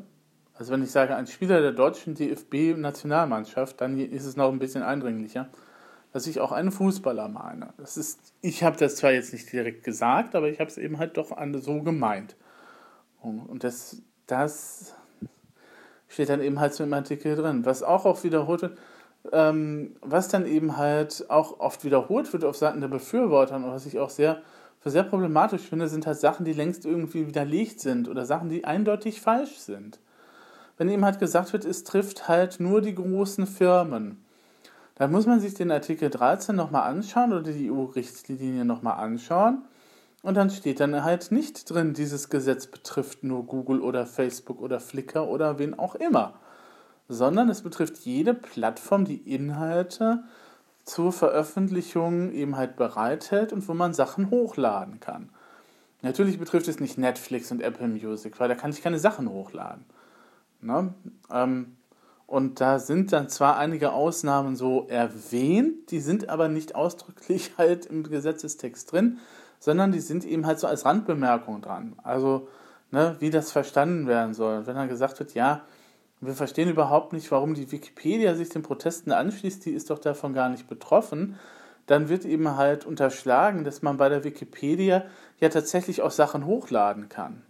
Also 0.54 0.72
wenn 0.72 0.82
ich 0.82 0.90
sage 0.90 1.16
ein 1.16 1.26
Spieler 1.26 1.60
der 1.60 1.72
deutschen 1.72 2.14
DFB-Nationalmannschaft, 2.14 3.80
dann 3.80 3.98
ist 3.98 4.26
es 4.26 4.36
noch 4.36 4.52
ein 4.52 4.58
bisschen 4.58 4.82
eindringlicher, 4.82 5.48
dass 6.12 6.26
ich 6.26 6.40
auch 6.40 6.52
einen 6.52 6.70
Fußballer 6.70 7.28
meine. 7.28 7.72
Das 7.78 7.96
ist, 7.96 8.34
ich 8.42 8.62
habe 8.62 8.76
das 8.76 8.96
zwar 8.96 9.12
jetzt 9.12 9.32
nicht 9.32 9.50
direkt 9.50 9.82
gesagt, 9.82 10.34
aber 10.34 10.48
ich 10.48 10.60
habe 10.60 10.68
es 10.70 10.76
eben 10.76 10.98
halt 10.98 11.16
doch 11.16 11.36
so 11.60 11.82
gemeint. 11.82 12.36
Und 13.20 13.64
das, 13.64 14.02
das 14.26 14.94
steht 16.08 16.28
dann 16.28 16.42
eben 16.42 16.60
halt 16.60 16.74
so 16.74 16.84
im 16.84 16.92
Artikel 16.92 17.34
drin. 17.36 17.64
Was 17.64 17.82
auch 17.82 18.04
oft 18.04 18.24
wiederholt 18.24 18.62
wird, 18.62 18.78
ähm, 19.32 19.96
was 20.00 20.28
dann 20.28 20.46
eben 20.46 20.76
halt 20.76 21.26
auch 21.28 21.60
oft 21.60 21.84
wiederholt 21.84 22.32
wird 22.32 22.44
auf 22.44 22.56
Seiten 22.56 22.80
der 22.80 22.88
Befürworter 22.88 23.56
und 23.56 23.66
was 23.66 23.86
ich 23.86 23.98
auch 23.98 24.10
sehr 24.10 24.42
für 24.82 24.90
sehr 24.90 25.04
problematisch 25.04 25.62
finde, 25.62 25.88
sind 25.88 26.06
halt 26.06 26.18
Sachen, 26.18 26.44
die 26.44 26.52
längst 26.52 26.84
irgendwie 26.84 27.28
widerlegt 27.28 27.80
sind 27.80 28.08
oder 28.08 28.26
Sachen, 28.26 28.48
die 28.48 28.64
eindeutig 28.64 29.20
falsch 29.20 29.58
sind. 29.58 30.00
Wenn 30.76 30.88
eben 30.88 31.04
halt 31.04 31.20
gesagt 31.20 31.52
wird, 31.52 31.64
es 31.64 31.84
trifft 31.84 32.26
halt 32.26 32.58
nur 32.58 32.80
die 32.80 32.94
großen 32.94 33.46
Firmen, 33.46 34.24
dann 34.96 35.12
muss 35.12 35.26
man 35.26 35.40
sich 35.40 35.54
den 35.54 35.70
Artikel 35.70 36.10
13 36.10 36.56
nochmal 36.56 36.90
anschauen 36.90 37.32
oder 37.32 37.52
die 37.52 37.70
EU-Richtlinie 37.70 38.64
nochmal 38.64 38.98
anschauen. 38.98 39.62
Und 40.22 40.36
dann 40.36 40.50
steht 40.50 40.80
dann 40.80 41.02
halt 41.02 41.32
nicht 41.32 41.68
drin, 41.70 41.94
dieses 41.94 42.28
Gesetz 42.28 42.66
betrifft 42.66 43.24
nur 43.24 43.44
Google 43.44 43.80
oder 43.80 44.06
Facebook 44.06 44.60
oder 44.60 44.80
Flickr 44.80 45.28
oder 45.28 45.58
wen 45.58 45.78
auch 45.78 45.94
immer, 45.94 46.34
sondern 47.08 47.48
es 47.48 47.62
betrifft 47.62 47.98
jede 47.98 48.34
Plattform, 48.34 49.04
die 49.04 49.32
Inhalte 49.32 50.22
zur 50.84 51.12
Veröffentlichung 51.12 52.32
eben 52.32 52.56
halt 52.56 52.76
bereithält 52.76 53.52
und 53.52 53.66
wo 53.68 53.74
man 53.74 53.94
Sachen 53.94 54.30
hochladen 54.30 55.00
kann. 55.00 55.30
Natürlich 56.02 56.38
betrifft 56.38 56.66
es 56.66 56.80
nicht 56.80 56.98
Netflix 56.98 57.52
und 57.52 57.62
Apple 57.62 57.86
Music, 57.86 58.40
weil 58.40 58.48
da 58.48 58.56
kann 58.56 58.70
ich 58.70 58.82
keine 58.82 58.98
Sachen 58.98 59.28
hochladen. 59.28 59.84
Ne? 60.60 60.92
Ähm, 61.30 61.76
und 62.26 62.60
da 62.60 62.78
sind 62.78 63.12
dann 63.12 63.28
zwar 63.28 63.58
einige 63.58 63.92
Ausnahmen 63.92 64.56
so 64.56 64.86
erwähnt, 64.88 65.90
die 65.90 66.00
sind 66.00 66.28
aber 66.28 66.48
nicht 66.48 66.74
ausdrücklich 66.74 67.52
halt 67.58 67.86
im 67.86 68.02
Gesetzestext 68.02 68.90
drin, 68.90 69.18
sondern 69.60 69.92
die 69.92 70.00
sind 70.00 70.24
eben 70.24 70.46
halt 70.46 70.58
so 70.58 70.66
als 70.66 70.84
Randbemerkung 70.84 71.62
dran. 71.62 71.94
Also, 72.02 72.48
ne, 72.90 73.16
wie 73.20 73.30
das 73.30 73.52
verstanden 73.52 74.08
werden 74.08 74.34
soll. 74.34 74.66
Wenn 74.66 74.74
dann 74.74 74.88
gesagt 74.88 75.20
wird, 75.20 75.34
ja, 75.34 75.62
wir 76.22 76.34
verstehen 76.34 76.70
überhaupt 76.70 77.12
nicht, 77.12 77.30
warum 77.32 77.54
die 77.54 77.72
Wikipedia 77.72 78.34
sich 78.34 78.48
den 78.48 78.62
Protesten 78.62 79.10
anschließt, 79.10 79.64
die 79.64 79.72
ist 79.72 79.90
doch 79.90 79.98
davon 79.98 80.32
gar 80.32 80.48
nicht 80.48 80.68
betroffen. 80.68 81.36
Dann 81.86 82.08
wird 82.08 82.24
eben 82.24 82.56
halt 82.56 82.86
unterschlagen, 82.86 83.64
dass 83.64 83.82
man 83.82 83.96
bei 83.96 84.08
der 84.08 84.22
Wikipedia 84.22 85.04
ja 85.40 85.48
tatsächlich 85.48 86.00
auch 86.00 86.12
Sachen 86.12 86.46
hochladen 86.46 87.08
kann. 87.08 87.42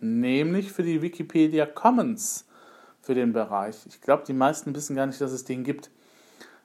Nämlich 0.00 0.70
für 0.70 0.84
die 0.84 1.02
Wikipedia 1.02 1.66
Commons 1.66 2.46
für 3.02 3.14
den 3.14 3.32
Bereich. 3.32 3.84
Ich 3.88 4.00
glaube, 4.00 4.22
die 4.24 4.32
meisten 4.32 4.74
wissen 4.76 4.94
gar 4.94 5.06
nicht, 5.06 5.20
dass 5.20 5.32
es 5.32 5.44
den 5.44 5.64
gibt. 5.64 5.90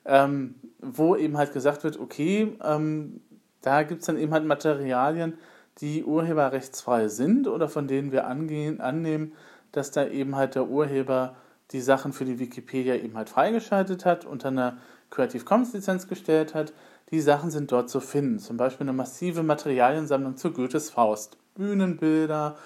Ähm, 0.06 0.54
wo 0.80 1.16
eben 1.16 1.36
halt 1.36 1.52
gesagt 1.52 1.84
wird, 1.84 2.00
okay, 2.00 2.56
ähm, 2.64 3.22
da 3.62 3.82
gibt 3.82 4.02
es 4.02 4.06
dann 4.06 4.20
eben 4.20 4.34
halt 4.34 4.46
Materialien, 4.46 5.40
die 5.80 6.04
urheberrechtsfrei 6.04 7.08
sind 7.08 7.48
oder 7.48 7.68
von 7.68 7.88
denen 7.88 8.12
wir 8.12 8.28
angehen, 8.28 8.80
annehmen, 8.82 9.34
dass 9.72 9.90
da 9.90 10.06
eben 10.06 10.36
halt 10.36 10.54
der 10.54 10.68
Urheber 10.68 11.36
die 11.72 11.82
Sachen 11.82 12.14
für 12.14 12.26
die 12.26 12.40
Wikipedia 12.40 12.96
eben 12.96 13.18
halt 13.18 13.30
freigeschaltet 13.30 14.06
hat, 14.06 14.26
unter 14.26 14.50
einer 14.50 14.78
Creative 15.10 15.44
Commons 15.44 15.74
Lizenz 15.74 16.08
gestellt 16.08 16.54
hat. 16.54 16.74
Die 17.12 17.22
Sachen 17.22 17.52
sind 17.52 17.72
dort 17.72 17.90
zu 17.90 18.00
finden. 18.00 18.40
Zum 18.40 18.58
Beispiel 18.58 18.86
eine 18.86 18.94
massive 18.94 19.44
Materialiensammlung 19.44 20.38
zu 20.38 20.52
Goethes 20.52 20.90
Faust. 20.90 21.38
Bühnenbilder, 21.56 22.58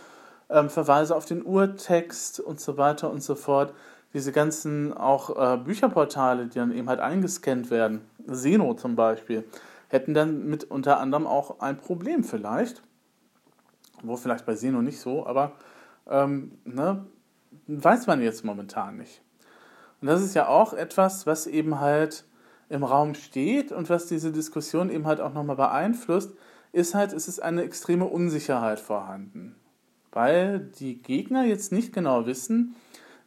ähm, 0.49 0.69
Verweise 0.69 1.15
auf 1.15 1.25
den 1.25 1.43
Urtext 1.43 2.39
und 2.39 2.59
so 2.59 2.77
weiter 2.77 3.09
und 3.11 3.21
so 3.21 3.35
fort. 3.35 3.73
Diese 4.13 4.31
ganzen 4.31 4.93
auch 4.93 5.37
äh, 5.37 5.57
Bücherportale, 5.57 6.47
die 6.47 6.57
dann 6.57 6.75
eben 6.75 6.89
halt 6.89 6.99
eingescannt 6.99 7.69
werden, 7.69 8.01
Seno 8.25 8.73
zum 8.73 8.95
Beispiel, 8.95 9.43
hätten 9.89 10.13
dann 10.13 10.47
mit 10.47 10.63
unter 10.63 10.99
anderem 10.99 11.27
auch 11.27 11.59
ein 11.59 11.77
Problem 11.77 12.23
vielleicht. 12.23 12.81
Wo 14.01 14.15
vielleicht 14.15 14.45
bei 14.45 14.55
Seno 14.55 14.81
nicht 14.81 14.99
so, 14.99 15.27
aber 15.27 15.53
ähm, 16.09 16.53
ne, 16.63 17.05
weiß 17.67 18.07
man 18.07 18.21
jetzt 18.21 18.43
momentan 18.43 18.97
nicht. 18.97 19.21
Und 20.01 20.07
das 20.07 20.21
ist 20.21 20.35
ja 20.35 20.47
auch 20.47 20.73
etwas, 20.73 21.27
was 21.27 21.47
eben 21.47 21.79
halt 21.79 22.25
im 22.69 22.83
Raum 22.83 23.15
steht 23.15 23.71
und 23.71 23.89
was 23.89 24.07
diese 24.07 24.31
Diskussion 24.31 24.89
eben 24.89 25.07
halt 25.07 25.19
auch 25.19 25.33
nochmal 25.33 25.55
beeinflusst, 25.55 26.33
ist 26.71 26.93
halt, 26.93 27.13
es 27.13 27.27
ist 27.27 27.41
eine 27.41 27.63
extreme 27.63 28.05
Unsicherheit 28.05 28.79
vorhanden. 28.79 29.55
Weil 30.11 30.59
die 30.59 31.01
Gegner 31.01 31.45
jetzt 31.45 31.71
nicht 31.71 31.93
genau 31.93 32.27
wissen, 32.27 32.75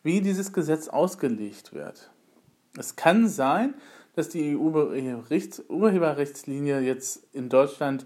wie 0.03 0.21
dieses 0.21 0.53
Gesetz 0.53 0.89
ausgelegt 0.89 1.73
wird. 1.73 2.11
Es 2.79 2.95
kann 2.97 3.29
sein, 3.29 3.75
dass 4.15 4.29
die 4.29 4.55
EU-Urheberrechtslinie 4.57 6.81
jetzt 6.81 7.25
in 7.33 7.49
Deutschland 7.49 8.05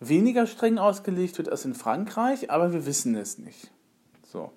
weniger 0.00 0.46
streng 0.46 0.78
ausgelegt 0.78 1.36
wird 1.38 1.48
als 1.48 1.64
in 1.64 1.74
Frankreich, 1.74 2.50
aber 2.50 2.72
wir 2.72 2.86
wissen 2.86 3.14
es 3.14 3.38
nicht. 3.38 3.70
So. 4.22 4.50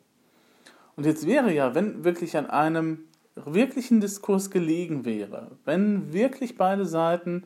Und 0.97 1.05
jetzt 1.05 1.27
wäre 1.27 1.53
ja, 1.53 1.75
wenn 1.75 2.03
wirklich 2.03 2.35
an 2.37 2.49
einem 2.49 3.05
wirklichen 3.35 4.01
Diskurs 4.01 4.49
gelegen 4.49 5.05
wäre, 5.05 5.51
wenn 5.63 6.11
wirklich 6.11 6.57
beide 6.57 6.85
Seiten, 6.85 7.43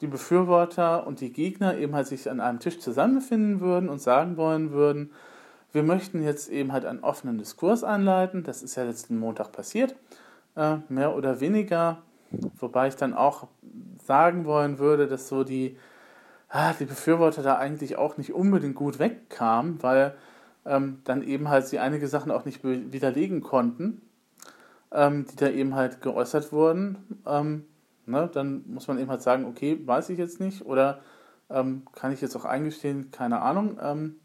die 0.00 0.06
Befürworter 0.06 1.04
und 1.04 1.20
die 1.20 1.32
Gegner 1.32 1.76
eben 1.76 1.96
halt 1.96 2.06
sich 2.06 2.30
an 2.30 2.38
einem 2.38 2.60
Tisch 2.60 2.78
zusammenfinden 2.78 3.60
würden 3.60 3.88
und 3.88 4.00
sagen 4.00 4.36
wollen 4.36 4.70
würden, 4.70 5.10
wir 5.72 5.82
möchten 5.82 6.22
jetzt 6.22 6.48
eben 6.48 6.72
halt 6.72 6.84
einen 6.84 7.00
offenen 7.00 7.36
Diskurs 7.36 7.82
einleiten, 7.82 8.44
das 8.44 8.62
ist 8.62 8.76
ja 8.76 8.84
letzten 8.84 9.18
Montag 9.18 9.50
passiert, 9.50 9.96
äh, 10.54 10.76
mehr 10.88 11.16
oder 11.16 11.40
weniger, 11.40 11.98
wobei 12.60 12.86
ich 12.86 12.94
dann 12.94 13.12
auch 13.12 13.48
sagen 14.04 14.44
wollen 14.44 14.78
würde, 14.78 15.08
dass 15.08 15.28
so 15.28 15.42
die, 15.42 15.76
ah, 16.48 16.72
die 16.78 16.84
Befürworter 16.84 17.42
da 17.42 17.56
eigentlich 17.56 17.96
auch 17.96 18.18
nicht 18.18 18.32
unbedingt 18.32 18.76
gut 18.76 19.00
wegkamen, 19.00 19.82
weil 19.82 20.14
ähm, 20.68 21.00
dann 21.04 21.22
eben 21.22 21.48
halt 21.48 21.66
sie 21.66 21.78
einige 21.78 22.06
Sachen 22.08 22.30
auch 22.30 22.44
nicht 22.44 22.62
widerlegen 22.62 23.40
konnten, 23.40 24.02
ähm, 24.92 25.26
die 25.30 25.36
da 25.36 25.48
eben 25.48 25.74
halt 25.74 26.02
geäußert 26.02 26.52
wurden. 26.52 26.98
Ähm, 27.26 27.64
ne, 28.06 28.30
dann 28.32 28.64
muss 28.66 28.86
man 28.86 28.98
eben 28.98 29.10
halt 29.10 29.22
sagen, 29.22 29.46
okay, 29.46 29.80
weiß 29.84 30.10
ich 30.10 30.18
jetzt 30.18 30.40
nicht 30.40 30.64
oder 30.64 31.00
ähm, 31.50 31.82
kann 31.92 32.12
ich 32.12 32.20
jetzt 32.20 32.36
auch 32.36 32.44
eingestehen, 32.44 33.10
keine 33.10 33.40
Ahnung. 33.40 33.78
Ähm, 33.82 34.16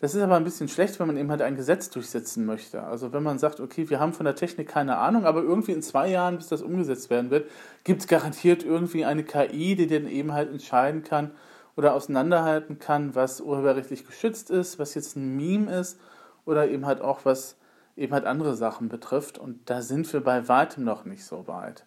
das 0.00 0.14
ist 0.14 0.22
aber 0.22 0.36
ein 0.36 0.44
bisschen 0.44 0.68
schlecht, 0.68 0.98
wenn 0.98 1.06
man 1.06 1.16
eben 1.16 1.30
halt 1.30 1.40
ein 1.40 1.56
Gesetz 1.56 1.88
durchsetzen 1.88 2.44
möchte. 2.44 2.82
Also 2.82 3.12
wenn 3.12 3.22
man 3.22 3.38
sagt, 3.38 3.60
okay, 3.60 3.88
wir 3.88 4.00
haben 4.00 4.12
von 4.12 4.24
der 4.24 4.34
Technik 4.34 4.68
keine 4.68 4.98
Ahnung, 4.98 5.24
aber 5.24 5.42
irgendwie 5.42 5.72
in 5.72 5.82
zwei 5.82 6.08
Jahren, 6.08 6.36
bis 6.36 6.48
das 6.48 6.62
umgesetzt 6.62 7.10
werden 7.10 7.30
wird, 7.30 7.50
gibt 7.84 8.02
es 8.02 8.08
garantiert 8.08 8.64
irgendwie 8.64 9.04
eine 9.04 9.24
KI, 9.24 9.76
die 9.76 9.86
dann 9.86 10.06
eben 10.06 10.32
halt 10.32 10.50
entscheiden 10.50 11.04
kann, 11.04 11.30
oder 11.76 11.94
auseinanderhalten 11.94 12.78
kann, 12.78 13.14
was 13.14 13.40
urheberrechtlich 13.40 14.06
geschützt 14.06 14.50
ist, 14.50 14.78
was 14.78 14.94
jetzt 14.94 15.16
ein 15.16 15.36
Meme 15.36 15.74
ist 15.74 15.98
oder 16.44 16.68
eben 16.68 16.86
halt 16.86 17.00
auch 17.00 17.24
was 17.24 17.56
eben 17.96 18.12
halt 18.12 18.24
andere 18.24 18.54
Sachen 18.54 18.88
betrifft. 18.88 19.38
Und 19.38 19.68
da 19.70 19.82
sind 19.82 20.12
wir 20.12 20.20
bei 20.22 20.48
weitem 20.48 20.84
noch 20.84 21.04
nicht 21.04 21.24
so 21.24 21.46
weit. 21.46 21.84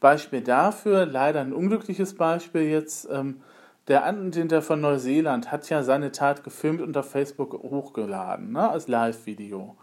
Beispiel 0.00 0.40
dafür, 0.42 1.06
leider 1.06 1.40
ein 1.40 1.52
unglückliches 1.52 2.14
Beispiel 2.16 2.62
jetzt, 2.62 3.08
ähm, 3.10 3.40
der 3.88 4.04
Anwender 4.04 4.62
von 4.62 4.80
Neuseeland 4.80 5.50
hat 5.50 5.68
ja 5.68 5.82
seine 5.82 6.12
Tat 6.12 6.44
gefilmt 6.44 6.80
und 6.80 6.96
auf 6.96 7.10
Facebook 7.10 7.52
hochgeladen, 7.54 8.52
ne, 8.52 8.70
als 8.70 8.86
Live-Video. 8.86 9.76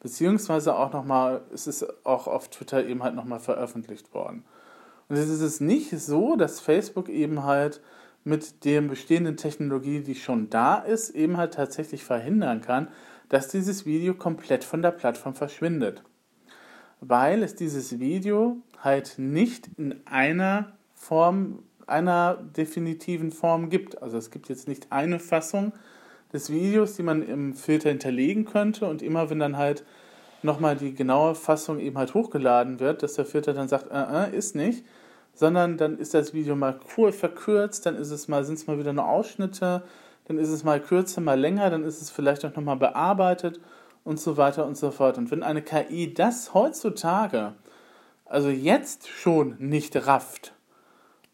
Beziehungsweise 0.00 0.76
auch 0.76 0.92
nochmal, 0.92 1.42
es 1.52 1.66
ist 1.66 1.86
auch 2.04 2.26
auf 2.26 2.48
Twitter 2.48 2.84
eben 2.84 3.02
halt 3.02 3.14
nochmal 3.14 3.38
veröffentlicht 3.38 4.12
worden. 4.12 4.44
Und 5.08 5.16
es 5.16 5.28
ist 5.28 5.60
nicht 5.60 5.90
so, 5.98 6.36
dass 6.36 6.60
Facebook 6.60 7.08
eben 7.08 7.44
halt 7.44 7.80
mit 8.24 8.64
der 8.64 8.80
bestehenden 8.80 9.36
Technologie, 9.36 10.00
die 10.00 10.14
schon 10.14 10.50
da 10.50 10.76
ist, 10.78 11.10
eben 11.10 11.36
halt 11.36 11.54
tatsächlich 11.54 12.04
verhindern 12.04 12.62
kann, 12.62 12.88
dass 13.28 13.48
dieses 13.48 13.86
Video 13.86 14.14
komplett 14.14 14.64
von 14.64 14.82
der 14.82 14.90
Plattform 14.90 15.34
verschwindet. 15.34 16.02
Weil 17.00 17.42
es 17.42 17.54
dieses 17.54 17.98
Video 17.98 18.56
halt 18.82 19.14
nicht 19.18 19.68
in 19.76 20.00
einer 20.06 20.72
Form 20.94 21.60
einer 21.86 22.38
definitiven 22.56 23.30
Form 23.30 23.68
gibt. 23.68 24.02
Also 24.02 24.16
es 24.16 24.30
gibt 24.30 24.48
jetzt 24.48 24.68
nicht 24.68 24.90
eine 24.90 25.18
Fassung 25.18 25.72
des 26.32 26.50
Videos, 26.50 26.96
die 26.96 27.02
man 27.02 27.22
im 27.22 27.54
Filter 27.54 27.90
hinterlegen 27.90 28.44
könnte 28.46 28.86
und 28.86 29.02
immer 29.02 29.30
wenn 29.30 29.38
dann 29.38 29.56
halt 29.56 29.84
nochmal 30.42 30.76
die 30.76 30.94
genaue 30.94 31.34
Fassung 31.34 31.78
eben 31.78 31.96
halt 31.96 32.14
hochgeladen 32.14 32.80
wird, 32.80 33.02
dass 33.02 33.14
der 33.14 33.24
Filter 33.24 33.54
dann 33.54 33.68
sagt, 33.68 33.90
äh, 33.90 34.30
äh, 34.30 34.36
ist 34.36 34.54
nicht, 34.54 34.84
sondern 35.34 35.76
dann 35.76 35.98
ist 35.98 36.14
das 36.14 36.32
Video 36.32 36.56
mal 36.56 36.78
cool 36.96 37.12
verkürzt, 37.12 37.86
dann 37.86 37.96
ist 37.96 38.10
es 38.10 38.28
mal, 38.28 38.44
sind 38.44 38.54
es 38.54 38.66
mal 38.66 38.78
wieder 38.78 38.92
nur 38.92 39.08
Ausschnitte, 39.08 39.82
dann 40.26 40.38
ist 40.38 40.48
es 40.48 40.64
mal 40.64 40.80
kürzer, 40.80 41.20
mal 41.20 41.38
länger, 41.38 41.70
dann 41.70 41.84
ist 41.84 42.00
es 42.00 42.10
vielleicht 42.10 42.44
auch 42.44 42.54
nochmal 42.54 42.76
bearbeitet 42.76 43.60
und 44.04 44.20
so 44.20 44.36
weiter 44.36 44.66
und 44.66 44.76
so 44.76 44.90
fort. 44.90 45.18
Und 45.18 45.30
wenn 45.30 45.42
eine 45.42 45.62
KI 45.62 46.14
das 46.14 46.54
heutzutage, 46.54 47.54
also 48.24 48.48
jetzt 48.48 49.08
schon 49.08 49.56
nicht 49.58 50.06
rafft, 50.06 50.54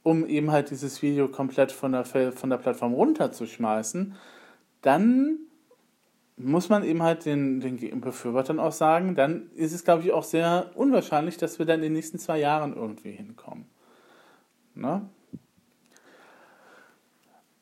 um 0.03 0.27
eben 0.27 0.51
halt 0.51 0.71
dieses 0.71 1.03
Video 1.03 1.29
komplett 1.29 1.73
von 1.73 1.93
der, 1.93 2.05
von 2.05 2.51
der 2.51 2.57
Plattform 2.57 2.95
runterzuschmeißen, 2.95 4.15
dann 4.83 5.39
muss 6.37 6.71
man 6.71 6.85
eben 6.85 7.03
halt 7.03 7.27
den, 7.27 7.61
den 7.61 8.01
Befürwortern 8.01 8.59
auch 8.59 8.73
sagen, 8.73 9.15
dann 9.15 9.51
ist 9.55 9.75
es, 9.75 9.85
glaube 9.85 10.03
ich, 10.05 10.13
auch 10.13 10.25
sehr 10.25 10.71
unwahrscheinlich, 10.75 11.37
dass 11.37 11.59
wir 11.59 11.67
dann 11.67 11.77
in 11.77 11.85
den 11.85 11.93
nächsten 11.93 12.19
zwei 12.19 12.39
Jahren 12.39 12.75
irgendwie 12.75 13.13
hinkommen. 13.13 13.67
Ne? 14.81 15.03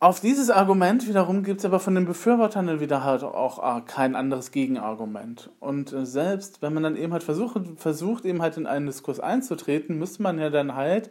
Auf 0.00 0.20
dieses 0.20 0.48
Argument 0.48 1.08
wiederum 1.08 1.42
gibt 1.42 1.58
es 1.58 1.64
aber 1.64 1.80
von 1.80 1.96
den 1.96 2.04
Befürwortern 2.04 2.68
dann 2.68 2.78
wieder 2.78 3.02
halt 3.02 3.24
auch 3.24 3.78
äh, 3.78 3.80
kein 3.80 4.14
anderes 4.14 4.52
Gegenargument. 4.52 5.50
Und 5.58 5.92
äh, 5.92 6.06
selbst 6.06 6.62
wenn 6.62 6.72
man 6.72 6.84
dann 6.84 6.96
eben 6.96 7.12
halt 7.12 7.24
versucht, 7.24 7.60
versucht, 7.76 8.24
eben 8.24 8.40
halt 8.40 8.56
in 8.56 8.66
einen 8.66 8.86
Diskurs 8.86 9.18
einzutreten, 9.18 9.98
müsste 9.98 10.22
man 10.22 10.38
ja 10.38 10.50
dann 10.50 10.76
halt 10.76 11.10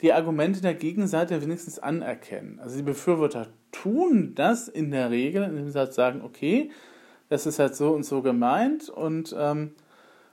die 0.00 0.12
Argumente 0.12 0.60
der 0.60 0.74
Gegenseite 0.74 1.40
wenigstens 1.42 1.78
anerkennen. 1.78 2.58
Also 2.60 2.76
die 2.76 2.82
Befürworter 2.82 3.46
tun 3.70 4.32
das 4.34 4.66
in 4.66 4.90
der 4.90 5.10
Regel, 5.10 5.44
indem 5.44 5.70
sie 5.70 5.78
halt 5.78 5.94
sagen, 5.94 6.20
okay, 6.24 6.72
das 7.28 7.46
ist 7.46 7.60
halt 7.60 7.76
so 7.76 7.92
und 7.92 8.04
so 8.04 8.20
gemeint 8.20 8.88
und 8.88 9.34
ähm, 9.38 9.74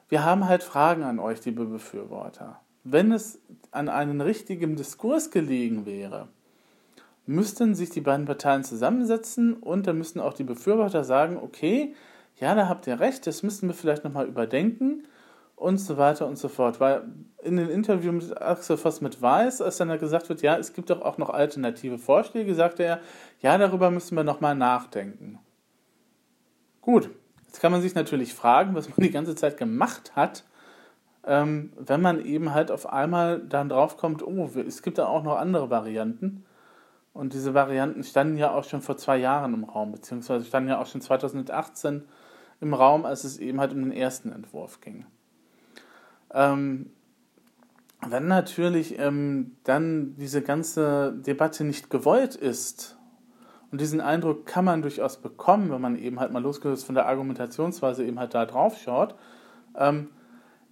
wir 0.09 0.25
haben 0.25 0.47
halt 0.47 0.63
Fragen 0.63 1.03
an 1.03 1.19
euch, 1.19 1.45
liebe 1.45 1.65
Befürworter. 1.65 2.59
Wenn 2.83 3.11
es 3.11 3.39
an 3.71 3.89
einem 3.89 4.21
richtigen 4.21 4.75
Diskurs 4.75 5.31
gelegen 5.31 5.85
wäre, 5.85 6.27
müssten 7.25 7.75
sich 7.75 7.89
die 7.89 8.01
beiden 8.01 8.25
Parteien 8.25 8.63
zusammensetzen 8.63 9.53
und 9.53 9.87
dann 9.87 9.97
müssten 9.97 10.19
auch 10.19 10.33
die 10.33 10.43
Befürworter 10.43 11.03
sagen, 11.03 11.37
okay, 11.37 11.95
ja, 12.37 12.55
da 12.55 12.67
habt 12.67 12.87
ihr 12.87 12.99
recht, 12.99 13.27
das 13.27 13.43
müssten 13.43 13.67
wir 13.67 13.73
vielleicht 13.73 14.03
nochmal 14.03 14.27
überdenken 14.27 15.03
und 15.55 15.77
so 15.77 15.97
weiter 15.97 16.27
und 16.27 16.37
so 16.37 16.49
fort. 16.49 16.79
Weil 16.79 17.03
in 17.43 17.55
dem 17.55 17.69
Interview 17.69 18.11
mit 18.11 18.41
Axel 18.41 18.77
Voss 18.77 18.99
mit 18.99 19.21
Weiß, 19.21 19.61
als 19.61 19.77
dann 19.77 19.89
da 19.89 19.97
gesagt 19.97 20.27
wird, 20.27 20.41
ja, 20.41 20.57
es 20.57 20.73
gibt 20.73 20.89
doch 20.89 21.01
auch 21.01 21.17
noch 21.17 21.29
alternative 21.29 21.99
Vorschläge, 21.99 22.55
sagte 22.55 22.83
er, 22.83 22.99
ja, 23.39 23.57
darüber 23.57 23.91
müssen 23.91 24.15
wir 24.15 24.23
nochmal 24.23 24.55
nachdenken. 24.55 25.39
Gut, 26.81 27.11
jetzt 27.45 27.61
kann 27.61 27.71
man 27.71 27.81
sich 27.81 27.93
natürlich 27.93 28.33
fragen, 28.33 28.73
was 28.73 28.89
man 28.89 28.97
die 28.97 29.11
ganze 29.11 29.35
Zeit 29.35 29.57
gemacht 29.57 30.15
hat, 30.15 30.43
ähm, 31.25 31.71
wenn 31.77 32.01
man 32.01 32.23
eben 32.23 32.53
halt 32.53 32.71
auf 32.71 32.91
einmal 32.91 33.39
dann 33.39 33.69
draufkommt, 33.69 34.23
oh, 34.25 34.49
es 34.67 34.81
gibt 34.81 34.97
da 34.97 35.05
auch 35.05 35.23
noch 35.23 35.37
andere 35.37 35.69
Varianten. 35.69 36.45
Und 37.13 37.33
diese 37.33 37.53
Varianten 37.53 38.03
standen 38.03 38.37
ja 38.37 38.51
auch 38.51 38.63
schon 38.63 38.81
vor 38.81 38.97
zwei 38.97 39.17
Jahren 39.17 39.53
im 39.53 39.65
Raum, 39.65 39.91
beziehungsweise 39.91 40.45
standen 40.45 40.69
ja 40.69 40.79
auch 40.79 40.87
schon 40.87 41.01
2018 41.01 42.05
im 42.61 42.73
Raum, 42.73 43.05
als 43.05 43.23
es 43.23 43.37
eben 43.37 43.59
halt 43.59 43.73
um 43.73 43.81
den 43.81 43.91
ersten 43.91 44.31
Entwurf 44.31 44.79
ging. 44.81 45.05
Ähm, 46.33 46.91
wenn 48.07 48.27
natürlich 48.27 48.97
ähm, 48.97 49.57
dann 49.63 50.15
diese 50.15 50.41
ganze 50.41 51.13
Debatte 51.13 51.63
nicht 51.63 51.89
gewollt 51.89 52.35
ist, 52.35 52.97
und 53.71 53.79
diesen 53.79 54.01
Eindruck 54.01 54.45
kann 54.45 54.65
man 54.65 54.81
durchaus 54.81 55.17
bekommen, 55.17 55.71
wenn 55.71 55.79
man 55.79 55.97
eben 55.97 56.19
halt 56.19 56.33
mal 56.33 56.41
losgelöst 56.41 56.85
von 56.85 56.95
der 56.95 57.07
Argumentationsweise 57.07 58.05
eben 58.05 58.19
halt 58.19 58.33
da 58.33 58.45
drauf 58.45 58.77
schaut, 58.77 59.15
ähm, 59.77 60.09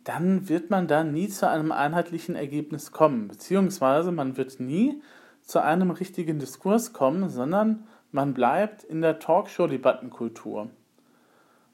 dann 0.03 0.49
wird 0.49 0.69
man 0.69 0.87
da 0.87 1.03
nie 1.03 1.27
zu 1.27 1.49
einem 1.49 1.71
einheitlichen 1.71 2.35
Ergebnis 2.35 2.91
kommen, 2.91 3.27
beziehungsweise 3.27 4.11
man 4.11 4.37
wird 4.37 4.59
nie 4.59 5.01
zu 5.41 5.61
einem 5.61 5.91
richtigen 5.91 6.39
Diskurs 6.39 6.93
kommen, 6.93 7.29
sondern 7.29 7.87
man 8.11 8.33
bleibt 8.33 8.83
in 8.83 9.01
der 9.01 9.19
Talkshow-Debattenkultur. 9.19 10.69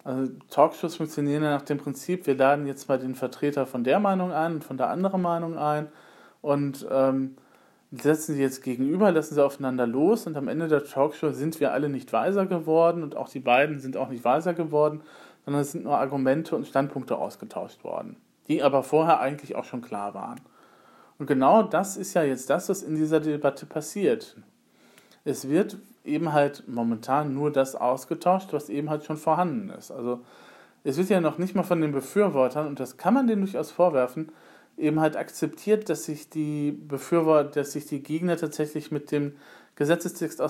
Also 0.04 0.32
Talkshows 0.50 0.96
funktionieren 0.96 1.44
ja 1.44 1.52
nach 1.52 1.64
dem 1.64 1.78
Prinzip, 1.78 2.28
wir 2.28 2.36
laden 2.36 2.68
jetzt 2.68 2.88
mal 2.88 3.00
den 3.00 3.16
Vertreter 3.16 3.66
von 3.66 3.84
der 3.84 4.00
Meinung 4.00 4.32
ein 4.32 4.54
und 4.56 4.64
von 4.64 4.78
der 4.78 4.90
anderen 4.90 5.22
Meinung 5.22 5.58
ein 5.58 5.88
und 6.42 6.86
ähm, 6.92 7.38
setzen 7.92 8.36
sie 8.36 8.42
jetzt 8.42 8.64
gegenüber, 8.64 9.12
lassen 9.12 9.36
sie 9.36 9.44
aufeinander 9.44 9.88
los 9.88 10.28
und 10.28 10.38
am 10.38 10.48
Ende 10.48 10.68
der 10.68 10.84
Talkshow 10.84 11.32
sind 11.32 11.60
wir 11.60 11.74
alle 11.74 11.90
nicht 11.90 12.14
weiser 12.14 12.46
geworden 12.46 13.02
und 13.02 13.16
auch 13.16 13.30
die 13.30 13.40
beiden 13.40 13.80
sind 13.80 13.98
auch 13.98 14.10
nicht 14.10 14.24
weiser 14.24 14.54
geworden, 14.54 15.02
sondern 15.46 15.62
es 15.62 15.72
sind 15.72 15.84
nur 15.84 15.98
Argumente 15.98 16.56
und 16.56 16.68
Standpunkte 16.68 17.18
ausgetauscht 17.18 17.84
worden, 17.84 18.18
die 18.48 18.64
aber 18.64 18.84
vorher 18.84 19.20
eigentlich 19.20 19.56
auch 19.56 19.64
schon 19.64 19.82
klar 19.82 20.14
waren. 20.14 20.42
Und 21.18 21.28
genau 21.28 21.64
das 21.64 21.96
ist 21.96 22.14
ja 22.14 22.24
jetzt 22.24 22.50
das, 22.50 22.68
was 22.68 22.84
in 22.84 22.96
dieser 22.96 23.20
Debatte 23.20 23.66
passiert. 23.66 24.36
Es 25.24 25.48
wird 25.48 25.78
eben 26.04 26.34
halt 26.34 26.64
momentan 26.68 27.34
nur 27.34 27.52
das 27.52 27.76
ausgetauscht, 27.76 28.54
was 28.54 28.70
eben 28.70 28.90
halt 28.90 29.06
schon 29.06 29.18
vorhanden 29.18 29.70
ist. 29.70 29.92
Also 29.92 30.22
es 30.84 30.98
wird 30.98 31.10
ja 31.10 31.22
noch 31.22 31.38
nicht 31.38 31.56
mal 31.56 31.64
von 31.64 31.82
den 31.82 31.92
Befürwortern, 31.92 32.68
und 32.68 32.80
das 32.80 32.98
kann 32.98 33.14
man 33.14 33.28
denen 33.28 33.42
durchaus 33.42 33.72
vorwerfen, 33.72 34.32
eben 34.78 35.00
halt 35.00 35.16
akzeptiert, 35.16 35.90
dass 35.90 36.06
sich 36.06 36.30
die 36.30 36.72
Befürworter, 36.72 37.50
dass 37.62 37.72
sich 37.72 37.88
die 37.88 38.04
Gegner 38.04 38.38
tatsächlich 38.38 38.92
mit 38.92 39.12
dem 39.12 39.36
Gesetzestext 39.76 40.42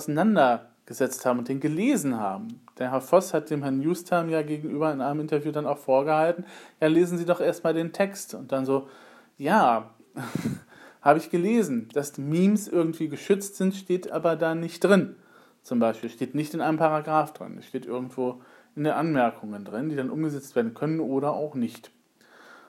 auseinandergesetzt 0.86 1.26
haben 1.26 1.38
und 1.38 1.48
den 1.48 1.60
gelesen 1.60 2.18
haben. 2.18 2.60
Der 2.78 2.92
Herr 2.92 3.00
Voss 3.00 3.34
hat 3.34 3.50
dem 3.50 3.62
Herrn 3.62 3.78
Newstime 3.78 4.30
ja 4.30 4.42
gegenüber 4.42 4.92
in 4.92 5.00
einem 5.00 5.20
Interview 5.20 5.50
dann 5.52 5.66
auch 5.66 5.78
vorgehalten, 5.78 6.44
ja, 6.80 6.86
lesen 6.86 7.18
Sie 7.18 7.24
doch 7.24 7.40
erstmal 7.40 7.74
den 7.74 7.92
Text. 7.92 8.34
Und 8.34 8.52
dann 8.52 8.64
so, 8.64 8.88
ja, 9.36 9.90
habe 11.02 11.18
ich 11.18 11.30
gelesen, 11.30 11.88
dass 11.92 12.18
Memes 12.18 12.68
irgendwie 12.68 13.08
geschützt 13.08 13.56
sind, 13.56 13.74
steht 13.74 14.10
aber 14.10 14.36
da 14.36 14.54
nicht 14.54 14.82
drin. 14.82 15.16
Zum 15.62 15.80
Beispiel 15.80 16.10
steht 16.10 16.34
nicht 16.34 16.54
in 16.54 16.60
einem 16.60 16.78
Paragraph 16.78 17.32
drin, 17.32 17.56
es 17.58 17.66
steht 17.66 17.86
irgendwo 17.86 18.40
in 18.76 18.84
den 18.84 18.92
Anmerkungen 18.92 19.64
drin, 19.64 19.88
die 19.88 19.96
dann 19.96 20.10
umgesetzt 20.10 20.54
werden 20.54 20.74
können 20.74 21.00
oder 21.00 21.32
auch 21.32 21.54
nicht. 21.54 21.90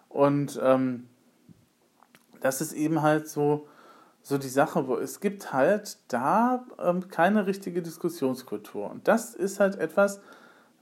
Und 0.10 0.60
ähm, 0.63 1.08
das 2.39 2.62
ist 2.62 2.73
eben 2.73 3.01
halt 3.01 3.27
so, 3.27 3.67
so 4.28 4.38
die 4.38 4.50
Sache, 4.50 4.90
wo 4.90 4.98
es 4.98 5.22
gibt 5.22 5.54
halt 5.54 6.00
da 6.10 6.66
ähm, 6.80 7.08
keine 7.08 7.48
richtige 7.48 7.82
Diskussionskultur. 7.82 8.92
Und 8.92 9.08
das 9.08 9.34
ist 9.34 9.62
halt 9.62 9.78
etwas, 9.78 10.20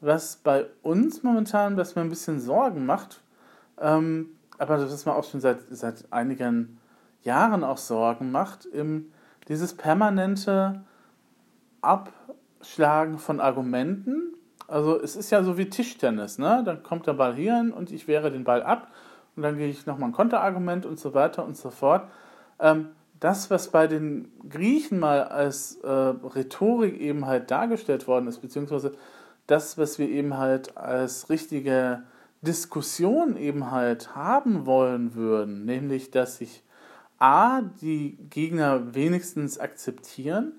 was 0.01 0.37
bei 0.37 0.65
uns 0.81 1.21
momentan, 1.21 1.77
was 1.77 1.95
mir 1.95 2.01
ein 2.01 2.09
bisschen 2.09 2.39
Sorgen 2.39 2.87
macht, 2.87 3.21
ähm, 3.79 4.31
aber 4.57 4.77
das 4.77 4.91
ist 4.91 5.05
mir 5.05 5.13
auch 5.13 5.25
schon 5.25 5.41
seit, 5.41 5.59
seit 5.69 6.11
einigen 6.11 6.79
Jahren 7.21 7.63
auch 7.63 7.77
Sorgen 7.77 8.31
macht, 8.31 8.65
im, 8.65 9.11
dieses 9.47 9.75
permanente 9.75 10.81
Abschlagen 11.81 13.19
von 13.19 13.39
Argumenten. 13.39 14.33
Also 14.67 14.99
es 14.99 15.15
ist 15.15 15.29
ja 15.29 15.43
so 15.43 15.59
wie 15.59 15.69
Tischtennis, 15.69 16.39
ne? 16.39 16.63
Dann 16.65 16.81
kommt 16.81 17.05
der 17.05 17.13
Ball 17.13 17.35
hier 17.35 17.57
hin 17.57 17.71
und 17.71 17.91
ich 17.91 18.07
wehre 18.07 18.31
den 18.31 18.43
Ball 18.43 18.63
ab 18.63 18.87
und 19.35 19.43
dann 19.43 19.55
gehe 19.55 19.67
ich 19.67 19.85
nochmal 19.85 20.09
ein 20.09 20.13
Konterargument 20.13 20.87
und 20.87 20.99
so 20.99 21.13
weiter 21.13 21.45
und 21.45 21.55
so 21.57 21.69
fort. 21.69 22.09
Ähm, 22.59 22.89
das, 23.19 23.49
was 23.49 23.69
bei 23.69 23.87
den 23.87 24.31
Griechen 24.49 24.99
mal 24.99 25.23
als 25.23 25.75
äh, 25.77 25.89
Rhetorik 25.89 26.99
eben 26.99 27.25
halt 27.25 27.49
dargestellt 27.51 28.07
worden 28.07 28.27
ist, 28.27 28.39
beziehungsweise 28.39 28.93
das, 29.47 29.77
was 29.77 29.99
wir 29.99 30.09
eben 30.09 30.37
halt 30.37 30.75
als 30.77 31.29
richtige 31.29 32.03
Diskussion 32.41 33.37
eben 33.37 33.71
halt 33.71 34.15
haben 34.15 34.65
wollen 34.65 35.15
würden, 35.15 35.65
nämlich 35.65 36.11
dass 36.11 36.37
sich 36.37 36.63
A, 37.17 37.61
die 37.61 38.17
Gegner 38.29 38.93
wenigstens 38.93 39.57
akzeptieren, 39.57 40.53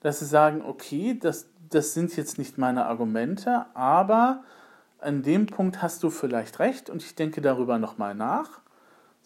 dass 0.00 0.20
sie 0.20 0.26
sagen, 0.26 0.62
okay, 0.62 1.18
das, 1.18 1.48
das 1.70 1.94
sind 1.94 2.14
jetzt 2.16 2.38
nicht 2.38 2.58
meine 2.58 2.86
Argumente, 2.86 3.66
aber 3.74 4.44
an 5.00 5.22
dem 5.22 5.46
Punkt 5.46 5.82
hast 5.82 6.02
du 6.02 6.10
vielleicht 6.10 6.58
recht 6.58 6.90
und 6.90 7.02
ich 7.02 7.14
denke 7.14 7.40
darüber 7.40 7.78
nochmal 7.78 8.14
nach, 8.14 8.60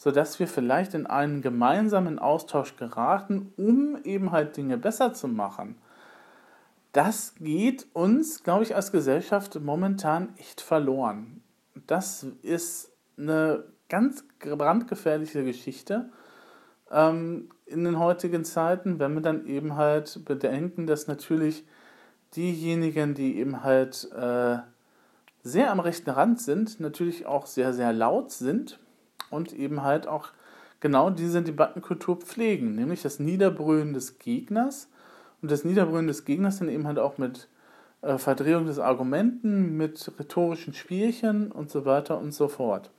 sodass 0.03 0.39
wir 0.39 0.49
vielleicht 0.49 0.95
in 0.95 1.07
einen 1.07 1.43
gemeinsamen 1.43 2.19
Austausch 2.19 2.77
geraten, 2.77 3.53
um 3.57 3.99
eben 4.05 4.33
halt 4.33 4.57
Dinge 4.57 4.79
besser 4.79 5.13
zu 5.13 5.29
machen. 5.29 5.77
Das 6.93 7.35
geht 7.39 7.87
uns, 7.93 8.43
glaube 8.43 8.65
ich, 8.65 8.75
als 8.75 8.93
Gesellschaft 8.93 9.61
momentan 9.61 10.31
echt 10.39 10.61
verloren 10.61 11.43
das 11.87 12.27
ist 12.43 12.93
eine 13.17 13.65
ganz 13.89 14.25
brandgefährliche 14.41 15.45
Geschichte 15.45 16.11
ähm, 16.91 17.51
in 17.67 17.85
den 17.85 17.99
heutigen 17.99 18.45
Zeiten, 18.45 18.99
wenn 18.99 19.15
wir 19.15 19.23
dann 19.23 19.47
eben 19.47 19.77
halt 19.77 20.25
bedenken, 20.25 20.87
dass 20.87 21.07
natürlich 21.07 21.65
diejenigen, 22.37 23.15
die 23.15 23.39
eben 23.39 23.63
halt 23.63 24.11
äh, 24.13 24.59
sehr 25.43 25.71
am 25.71 25.81
rechten 25.81 26.11
Rand 26.11 26.41
sind, 26.41 26.81
natürlich 26.81 27.27
auch 27.27 27.47
sehr, 27.47 27.73
sehr 27.73 27.93
laut 27.93 28.31
sind 28.31 28.79
und 29.33 29.53
eben 29.53 29.83
halt 29.83 30.07
auch 30.07 30.29
genau 30.81 31.11
diese 31.11 31.43
Debattenkultur 31.43 32.17
pflegen, 32.17 32.75
nämlich 32.75 33.03
das 33.03 33.19
Niederbrüllen 33.19 33.95
des 33.95 34.19
Gegners 34.19 34.89
und 35.41 35.51
das 35.51 35.65
Niederbrüllen 35.65 36.07
des 36.07 36.25
Gegners 36.25 36.59
dann 36.59 36.69
eben 36.69 36.87
halt 36.87 36.99
auch 36.99 37.19
mit 37.19 37.49
äh, 38.03 38.19
Verdrehung 38.19 38.67
des 38.67 38.79
Argumenten, 38.79 39.77
mit 39.77 40.13
rhetorischen 40.19 40.75
Spielchen 40.75 41.51
und 41.51 41.71
so 41.71 41.85
weiter 41.85 42.19
und 42.19 42.33
so 42.33 42.49
fort 42.49 42.91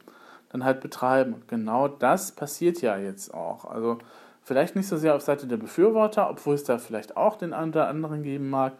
dann 0.53 0.63
halt 0.63 0.81
betreiben. 0.81 1.41
Genau 1.47 1.87
das 1.87 2.31
passiert 2.31 2.81
ja 2.81 2.95
jetzt 2.97 3.33
auch. 3.33 3.65
Also 3.65 3.97
vielleicht 4.43 4.75
nicht 4.75 4.87
so 4.87 4.97
sehr 4.97 5.15
auf 5.15 5.23
Seite 5.23 5.47
der 5.47 5.57
Befürworter, 5.57 6.29
obwohl 6.29 6.55
es 6.55 6.63
da 6.63 6.77
vielleicht 6.77 7.17
auch 7.17 7.35
den 7.35 7.53
einen 7.53 7.71
oder 7.71 7.87
anderen 7.87 8.23
geben 8.23 8.49
mag, 8.49 8.73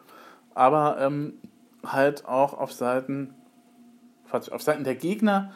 aber 0.53 0.97
ähm, 0.99 1.33
halt 1.85 2.25
auch 2.25 2.53
auf 2.53 2.71
Seiten, 2.71 3.33
auf 4.31 4.61
Seiten 4.61 4.83
der 4.83 4.95
Gegner, 4.95 5.51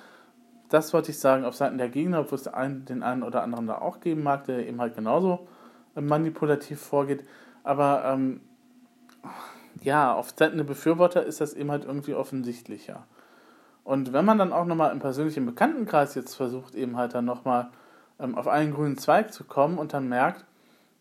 das 0.69 0.93
wollte 0.93 1.11
ich 1.11 1.19
sagen, 1.19 1.45
auf 1.45 1.55
Seiten 1.55 1.77
der 1.77 1.89
Gegner, 1.89 2.21
obwohl 2.21 2.37
es 2.37 2.47
einen, 2.47 2.85
den 2.85 3.03
einen 3.03 3.23
oder 3.23 3.43
anderen 3.43 3.67
da 3.67 3.77
auch 3.79 3.99
geben 3.99 4.23
mag, 4.23 4.45
der 4.45 4.67
eben 4.67 4.81
halt 4.81 4.95
genauso 4.95 5.47
äh, 5.95 6.01
manipulativ 6.01 6.81
vorgeht. 6.81 7.23
Aber 7.63 8.03
ähm, 8.05 8.41
ja, 9.81 10.13
auf 10.13 10.33
Seiten 10.35 10.57
der 10.57 10.63
Befürworter 10.63 11.23
ist 11.23 11.41
das 11.41 11.53
eben 11.53 11.71
halt 11.71 11.85
irgendwie 11.85 12.13
offensichtlicher. 12.13 13.05
Und 13.83 14.11
wenn 14.11 14.25
man 14.25 14.37
dann 14.37 14.51
auch 14.51 14.65
nochmal 14.65 14.91
im 14.91 14.99
persönlichen 14.99 15.45
Bekanntenkreis 15.45 16.15
jetzt 16.15 16.35
versucht, 16.35 16.75
eben 16.75 16.97
halt 16.97 17.13
dann 17.13 17.25
nochmal 17.25 17.69
ähm, 18.19 18.35
auf 18.37 18.47
einen 18.47 18.73
grünen 18.73 18.97
Zweig 18.97 19.31
zu 19.31 19.45
kommen 19.45 19.77
und 19.77 19.93
dann 19.93 20.09
merkt, 20.09 20.45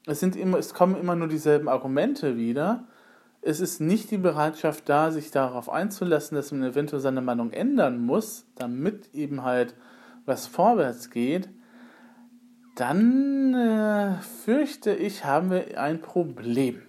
es, 0.07 0.21
sind 0.21 0.37
immer, 0.37 0.59
es 0.59 0.73
kommen 0.73 0.97
immer 0.97 1.17
nur 1.17 1.27
dieselben 1.27 1.69
Argumente 1.69 2.37
wieder, 2.37 2.85
es 3.47 3.61
ist 3.61 3.81
nicht 3.81 4.11
die 4.11 4.19
Bereitschaft 4.19 4.89
da, 4.89 5.13
sich 5.13 5.31
darauf 5.31 5.71
einzulassen, 5.71 6.35
dass 6.35 6.51
man 6.51 6.65
eventuell 6.65 7.01
seine 7.01 7.21
Meinung 7.21 7.53
ändern 7.53 8.05
muss, 8.05 8.45
damit 8.57 9.15
eben 9.15 9.45
halt 9.45 9.75
was 10.25 10.49
vorwärts 10.49 11.11
geht, 11.11 11.49
dann 12.75 13.55
äh, 13.55 14.21
fürchte 14.21 14.93
ich, 14.93 15.25
haben 15.25 15.51
wir 15.51 15.81
ein 15.81 16.01
Problem. 16.01 16.83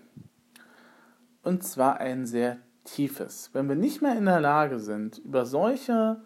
Und 1.44 1.64
zwar 1.64 2.00
ein 2.00 2.26
sehr 2.26 2.58
Tiefes. 2.84 3.52
Wenn 3.54 3.70
wir 3.70 3.76
nicht 3.76 4.02
mehr 4.02 4.18
in 4.18 4.26
der 4.26 4.42
Lage 4.42 4.80
sind, 4.80 5.20
über 5.20 5.46
solche 5.46 6.22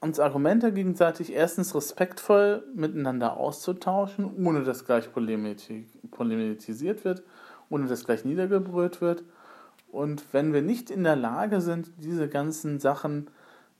uns 0.00 0.20
Argumente 0.20 0.72
gegenseitig 0.72 1.34
erstens 1.34 1.74
respektvoll 1.74 2.64
miteinander 2.74 3.36
auszutauschen, 3.36 4.24
ohne 4.46 4.62
dass 4.62 4.86
gleich 4.86 5.10
polemisiert 5.12 7.04
wird, 7.04 7.22
ohne 7.70 7.86
dass 7.86 8.04
gleich 8.04 8.24
niedergebrüllt 8.24 9.00
wird. 9.00 9.24
Und 9.90 10.24
wenn 10.32 10.52
wir 10.52 10.62
nicht 10.62 10.90
in 10.90 11.04
der 11.04 11.16
Lage 11.16 11.60
sind, 11.60 11.90
diese 11.98 12.28
ganzen 12.28 12.78
Sachen 12.80 13.30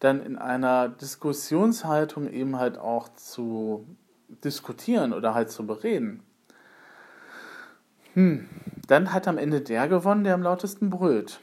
dann 0.00 0.24
in 0.24 0.36
einer 0.36 0.88
Diskussionshaltung 0.88 2.30
eben 2.30 2.56
halt 2.56 2.78
auch 2.78 3.08
zu 3.14 3.86
diskutieren 4.44 5.12
oder 5.12 5.34
halt 5.34 5.50
zu 5.50 5.66
bereden, 5.66 6.22
hm, 8.14 8.48
dann 8.86 9.12
hat 9.12 9.28
am 9.28 9.38
Ende 9.38 9.60
der 9.60 9.88
gewonnen, 9.88 10.24
der 10.24 10.34
am 10.34 10.42
lautesten 10.42 10.90
brüllt. 10.90 11.40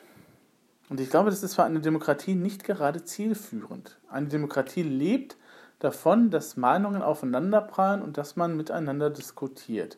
Und 0.89 0.99
ich 0.99 1.09
glaube, 1.09 1.29
das 1.29 1.43
ist 1.43 1.55
für 1.55 1.63
eine 1.63 1.79
Demokratie 1.79 2.35
nicht 2.35 2.63
gerade 2.63 3.03
zielführend. 3.03 3.97
Eine 4.09 4.27
Demokratie 4.27 4.83
lebt 4.83 5.35
davon, 5.79 6.29
dass 6.29 6.57
Meinungen 6.57 7.01
aufeinanderprallen 7.01 8.01
und 8.01 8.17
dass 8.17 8.35
man 8.35 8.55
miteinander 8.55 9.09
diskutiert. 9.09 9.97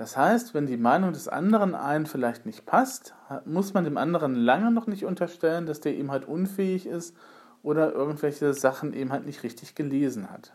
Das 0.00 0.16
heißt, 0.16 0.54
wenn 0.54 0.64
die 0.64 0.78
Meinung 0.78 1.12
des 1.12 1.28
anderen 1.28 1.74
einen 1.74 2.06
vielleicht 2.06 2.46
nicht 2.46 2.64
passt, 2.64 3.14
muss 3.44 3.74
man 3.74 3.84
dem 3.84 3.98
anderen 3.98 4.34
lange 4.34 4.70
noch 4.70 4.86
nicht 4.86 5.04
unterstellen, 5.04 5.66
dass 5.66 5.80
der 5.80 5.94
eben 5.94 6.10
halt 6.10 6.24
unfähig 6.24 6.86
ist 6.86 7.14
oder 7.62 7.92
irgendwelche 7.92 8.54
Sachen 8.54 8.94
eben 8.94 9.12
halt 9.12 9.26
nicht 9.26 9.42
richtig 9.42 9.74
gelesen 9.74 10.30
hat. 10.30 10.54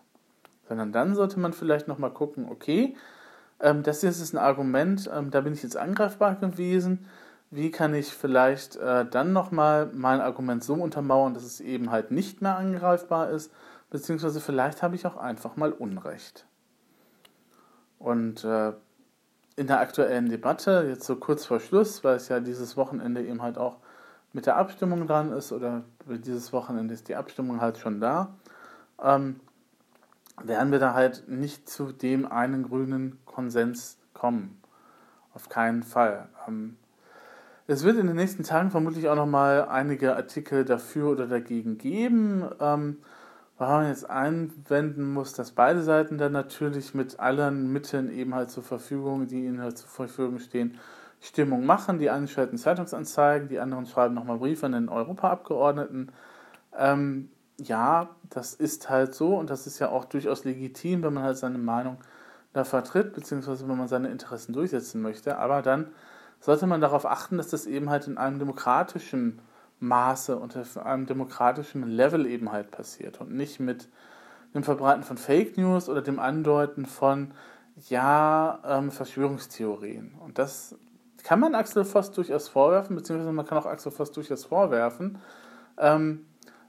Sondern 0.67 0.91
dann 0.91 1.13
sollte 1.13 1.39
man 1.39 1.53
vielleicht 1.53 1.87
nochmal 1.87 2.09
gucken, 2.09 2.47
okay, 2.49 2.95
ähm, 3.59 3.83
das 3.83 4.01
hier 4.01 4.09
ist 4.09 4.33
ein 4.33 4.39
Argument, 4.39 5.11
ähm, 5.13 5.29
da 5.29 5.41
bin 5.41 5.53
ich 5.53 5.61
jetzt 5.61 5.77
angreifbar 5.77 6.33
gewesen, 6.37 7.05
wie 7.51 7.69
kann 7.69 7.93
ich 7.93 8.07
vielleicht 8.07 8.77
äh, 8.77 9.05
dann 9.05 9.31
nochmal 9.31 9.91
mein 9.93 10.21
Argument 10.21 10.63
so 10.63 10.73
untermauern, 10.73 11.35
dass 11.35 11.43
es 11.43 11.61
eben 11.61 11.91
halt 11.91 12.09
nicht 12.09 12.41
mehr 12.41 12.57
angreifbar 12.57 13.29
ist, 13.29 13.53
beziehungsweise 13.91 14.41
vielleicht 14.41 14.81
habe 14.81 14.95
ich 14.95 15.05
auch 15.05 15.17
einfach 15.17 15.55
mal 15.55 15.71
Unrecht. 15.71 16.47
Und 17.99 18.43
äh, 18.43 18.73
in 19.55 19.67
der 19.67 19.79
aktuellen 19.79 20.29
Debatte, 20.29 20.85
jetzt 20.87 21.05
so 21.05 21.15
kurz 21.15 21.45
vor 21.45 21.59
Schluss, 21.59 22.03
weil 22.03 22.15
es 22.15 22.27
ja 22.27 22.39
dieses 22.39 22.75
Wochenende 22.75 23.23
eben 23.23 23.41
halt 23.41 23.57
auch 23.57 23.77
mit 24.33 24.45
der 24.45 24.57
Abstimmung 24.57 25.07
dran 25.07 25.31
ist, 25.31 25.53
oder 25.53 25.83
dieses 26.07 26.51
Wochenende 26.51 26.93
ist 26.93 27.07
die 27.07 27.15
Abstimmung 27.15 27.61
halt 27.61 27.77
schon 27.77 28.01
da, 28.01 28.35
ähm, 29.01 29.39
werden 30.43 30.71
wir 30.73 30.79
da 30.79 30.93
halt 30.93 31.29
nicht 31.29 31.69
zu 31.69 31.93
dem 31.93 32.29
einen 32.29 32.63
grünen 32.63 33.17
Konsens 33.25 33.97
kommen. 34.13 34.61
Auf 35.33 35.47
keinen 35.47 35.83
Fall. 35.83 36.27
Ähm, 36.47 36.75
es 37.67 37.83
wird 37.83 37.97
in 37.97 38.07
den 38.07 38.15
nächsten 38.17 38.43
Tagen 38.43 38.71
vermutlich 38.71 39.07
auch 39.07 39.15
nochmal 39.15 39.67
einige 39.69 40.15
Artikel 40.15 40.65
dafür 40.65 41.11
oder 41.11 41.27
dagegen 41.27 41.77
geben. 41.77 42.45
Ähm, 42.59 42.97
weil 43.57 43.69
man 43.69 43.87
jetzt 43.87 44.09
einwenden 44.09 45.13
muss, 45.13 45.33
dass 45.33 45.51
beide 45.51 45.81
Seiten 45.81 46.17
dann 46.17 46.33
natürlich 46.33 46.93
mit 46.93 47.19
allen 47.19 47.71
Mitteln 47.71 48.11
eben 48.11 48.35
halt 48.35 48.51
zur 48.51 48.63
Verfügung, 48.63 49.27
die 49.27 49.45
ihnen 49.45 49.61
halt 49.61 49.77
zur 49.77 49.89
Verfügung 49.89 50.39
stehen, 50.39 50.77
Stimmung 51.21 51.65
machen. 51.65 51.99
Die 51.99 52.09
einen 52.09 52.27
schalten 52.27 52.57
Zeitungsanzeigen, 52.57 53.47
die 53.47 53.59
anderen 53.59 53.85
schreiben 53.85 54.13
nochmal 54.13 54.37
Briefe 54.37 54.65
an 54.65 54.73
den 54.73 54.89
Europaabgeordneten. 54.89 56.11
Ähm, 56.77 57.29
ja, 57.57 58.09
das 58.29 58.53
ist 58.53 58.89
halt 58.89 59.15
so 59.15 59.37
und 59.37 59.49
das 59.49 59.65
ist 59.67 59.79
ja 59.79 59.89
auch 59.89 60.05
durchaus 60.05 60.43
legitim, 60.43 61.03
wenn 61.03 61.13
man 61.13 61.23
halt 61.23 61.37
seine 61.37 61.57
Meinung 61.57 61.97
da 62.51 62.65
vertritt, 62.65 63.13
beziehungsweise 63.13 63.67
wenn 63.67 63.77
man 63.77 63.87
seine 63.87 64.09
Interessen 64.09 64.53
durchsetzen 64.53 65.01
möchte. 65.01 65.37
Aber 65.37 65.61
dann 65.61 65.87
sollte 66.41 66.67
man 66.67 66.81
darauf 66.81 67.05
achten, 67.05 67.37
dass 67.37 67.47
das 67.47 67.65
eben 67.65 67.89
halt 67.89 68.07
in 68.07 68.17
einem 68.17 68.39
demokratischen 68.39 69.39
Maße 69.79 70.37
und 70.37 70.55
auf 70.57 70.77
einem 70.77 71.05
demokratischen 71.05 71.87
Level 71.87 72.25
eben 72.25 72.51
halt 72.51 72.71
passiert 72.71 73.21
und 73.21 73.31
nicht 73.31 73.59
mit 73.59 73.89
dem 74.53 74.63
Verbreiten 74.63 75.03
von 75.03 75.17
Fake 75.17 75.57
News 75.57 75.89
oder 75.89 76.01
dem 76.01 76.19
Andeuten 76.19 76.85
von 76.85 77.33
ja, 77.89 78.59
ähm, 78.65 78.91
Verschwörungstheorien. 78.91 80.15
Und 80.19 80.39
das 80.39 80.75
kann 81.23 81.39
man 81.39 81.55
Axel 81.55 81.83
Voss 81.83 82.11
durchaus 82.11 82.47
vorwerfen, 82.47 82.95
beziehungsweise 82.95 83.33
man 83.33 83.45
kann 83.45 83.57
auch 83.57 83.65
Axel 83.65 83.91
Voss 83.91 84.11
durchaus 84.11 84.45
vorwerfen, 84.45 85.17
ähm, 85.77 86.25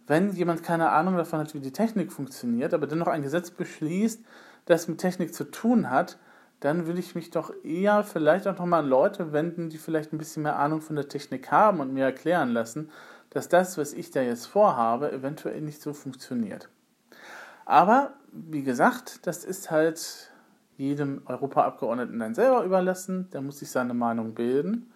wenn 0.06 0.32
jemand 0.32 0.62
keine 0.62 0.90
Ahnung 0.90 1.16
davon 1.16 1.40
hat, 1.40 1.54
wie 1.54 1.60
die 1.60 1.72
Technik 1.72 2.12
funktioniert, 2.12 2.74
aber 2.74 2.86
dennoch 2.86 3.08
ein 3.08 3.22
Gesetz 3.22 3.50
beschließt, 3.50 4.24
das 4.64 4.88
mit 4.88 4.98
Technik 4.98 5.34
zu 5.34 5.44
tun 5.44 5.90
hat, 5.90 6.18
dann 6.60 6.86
würde 6.86 7.00
ich 7.00 7.14
mich 7.14 7.30
doch 7.30 7.52
eher 7.64 8.02
vielleicht 8.02 8.46
auch 8.48 8.58
nochmal 8.58 8.82
an 8.82 8.88
Leute 8.88 9.32
wenden, 9.32 9.68
die 9.68 9.78
vielleicht 9.78 10.12
ein 10.12 10.18
bisschen 10.18 10.42
mehr 10.42 10.58
Ahnung 10.58 10.80
von 10.80 10.96
der 10.96 11.08
Technik 11.08 11.50
haben 11.50 11.80
und 11.80 11.92
mir 11.92 12.04
erklären 12.04 12.50
lassen, 12.50 12.90
dass 13.30 13.48
das, 13.48 13.76
was 13.76 13.92
ich 13.92 14.10
da 14.10 14.22
jetzt 14.22 14.46
vorhabe, 14.46 15.12
eventuell 15.12 15.60
nicht 15.60 15.82
so 15.82 15.92
funktioniert. 15.92 16.68
Aber 17.66 18.14
wie 18.32 18.62
gesagt, 18.62 19.26
das 19.26 19.44
ist 19.44 19.70
halt 19.70 20.32
jedem 20.76 21.22
Europaabgeordneten 21.26 22.18
dann 22.18 22.34
selber 22.34 22.64
überlassen. 22.64 23.28
Der 23.32 23.42
muss 23.42 23.58
sich 23.58 23.70
seine 23.70 23.94
Meinung 23.94 24.34
bilden. 24.34 24.92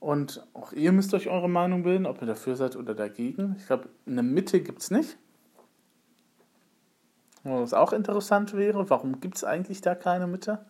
Und 0.00 0.46
auch 0.52 0.72
ihr 0.72 0.92
müsst 0.92 1.14
euch 1.14 1.28
eure 1.28 1.48
Meinung 1.48 1.82
bilden, 1.82 2.06
ob 2.06 2.20
ihr 2.20 2.26
dafür 2.26 2.56
seid 2.56 2.76
oder 2.76 2.94
dagegen. 2.94 3.56
Ich 3.58 3.66
glaube, 3.66 3.88
eine 4.06 4.22
Mitte 4.22 4.60
gibt 4.60 4.82
es 4.82 4.90
nicht. 4.90 5.16
Was 7.42 7.74
auch 7.74 7.92
interessant 7.92 8.54
wäre, 8.54 8.88
warum 8.90 9.20
gibt 9.20 9.36
es 9.36 9.44
eigentlich 9.44 9.80
da 9.80 9.94
keine 9.94 10.26
Mitte? 10.26 10.64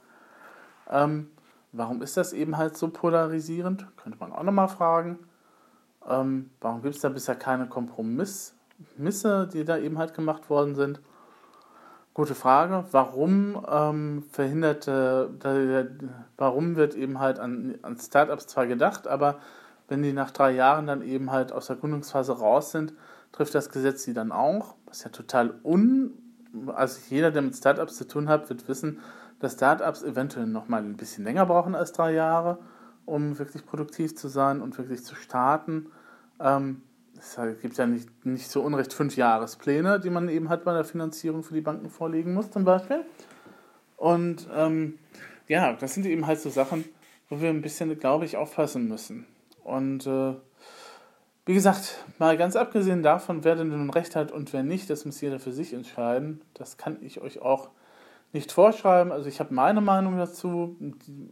Ähm, 0.90 1.30
warum 1.72 2.02
ist 2.02 2.16
das 2.16 2.32
eben 2.32 2.56
halt 2.56 2.76
so 2.76 2.88
polarisierend? 2.88 3.86
Könnte 3.96 4.18
man 4.18 4.32
auch 4.32 4.42
nochmal 4.42 4.68
fragen. 4.68 5.18
Ähm, 6.08 6.50
warum 6.60 6.82
gibt 6.82 6.94
es 6.94 7.00
da 7.00 7.08
bisher 7.08 7.34
keine 7.34 7.66
Kompromisse, 7.66 9.48
die 9.52 9.64
da 9.64 9.78
eben 9.78 9.98
halt 9.98 10.14
gemacht 10.14 10.50
worden 10.50 10.74
sind? 10.74 11.00
Gute 12.12 12.34
Frage. 12.34 12.84
Warum 12.92 13.64
ähm, 13.68 14.22
verhindert, 14.30 14.86
äh, 14.86 15.86
warum 16.36 16.76
wird 16.76 16.94
eben 16.94 17.18
halt 17.18 17.38
an, 17.38 17.76
an 17.82 17.98
Startups 17.98 18.46
zwar 18.46 18.66
gedacht, 18.66 19.08
aber 19.08 19.40
wenn 19.88 20.02
die 20.02 20.12
nach 20.12 20.30
drei 20.30 20.52
Jahren 20.52 20.86
dann 20.86 21.02
eben 21.02 21.30
halt 21.30 21.52
aus 21.52 21.66
der 21.66 21.76
Gründungsphase 21.76 22.38
raus 22.38 22.70
sind, 22.70 22.94
trifft 23.32 23.54
das 23.54 23.68
Gesetz 23.68 24.04
sie 24.04 24.14
dann 24.14 24.32
auch, 24.32 24.76
was 24.86 25.02
ja 25.04 25.10
total 25.10 25.54
un, 25.64 26.12
also 26.68 27.00
jeder, 27.10 27.30
der 27.30 27.42
mit 27.42 27.56
Startups 27.56 27.96
zu 27.96 28.06
tun 28.06 28.28
hat, 28.28 28.48
wird 28.48 28.68
wissen, 28.68 29.00
dass 29.44 29.54
Startups 29.54 30.02
eventuell 30.02 30.46
noch 30.46 30.68
mal 30.68 30.82
ein 30.82 30.96
bisschen 30.96 31.24
länger 31.24 31.46
brauchen 31.46 31.74
als 31.74 31.92
drei 31.92 32.12
Jahre, 32.12 32.58
um 33.04 33.38
wirklich 33.38 33.64
produktiv 33.66 34.16
zu 34.16 34.28
sein 34.28 34.60
und 34.60 34.76
wirklich 34.78 35.04
zu 35.04 35.14
starten. 35.14 35.86
Ähm, 36.40 36.82
es 37.18 37.38
gibt 37.62 37.76
ja 37.76 37.86
nicht, 37.86 38.26
nicht 38.26 38.50
so 38.50 38.62
unrecht 38.62 38.92
fünf 38.92 39.16
Jahrespläne, 39.16 40.00
die 40.00 40.10
man 40.10 40.28
eben 40.28 40.48
halt 40.48 40.64
bei 40.64 40.72
der 40.72 40.84
Finanzierung 40.84 41.42
für 41.42 41.54
die 41.54 41.60
Banken 41.60 41.88
vorlegen 41.90 42.34
muss, 42.34 42.50
zum 42.50 42.64
Beispiel. 42.64 43.04
Und 43.96 44.48
ähm, 44.52 44.98
ja, 45.46 45.74
das 45.74 45.94
sind 45.94 46.06
eben 46.06 46.26
halt 46.26 46.40
so 46.40 46.50
Sachen, 46.50 46.84
wo 47.28 47.40
wir 47.40 47.50
ein 47.50 47.62
bisschen, 47.62 47.96
glaube 47.98 48.24
ich, 48.24 48.36
aufpassen 48.36 48.88
müssen. 48.88 49.26
Und 49.62 50.06
äh, 50.06 50.34
wie 51.46 51.54
gesagt, 51.54 52.04
mal 52.18 52.36
ganz 52.36 52.56
abgesehen 52.56 53.02
davon, 53.02 53.44
wer 53.44 53.54
denn 53.54 53.68
nun 53.68 53.90
recht 53.90 54.16
hat 54.16 54.32
und 54.32 54.52
wer 54.52 54.62
nicht, 54.62 54.90
das 54.90 55.04
muss 55.04 55.20
jeder 55.20 55.38
für 55.38 55.52
sich 55.52 55.72
entscheiden. 55.72 56.40
Das 56.54 56.76
kann 56.78 56.98
ich 57.02 57.20
euch 57.20 57.40
auch 57.40 57.70
nicht 58.34 58.52
vorschreiben. 58.52 59.12
Also 59.12 59.28
ich 59.28 59.40
habe 59.40 59.54
meine 59.54 59.80
Meinung 59.80 60.18
dazu. 60.18 60.76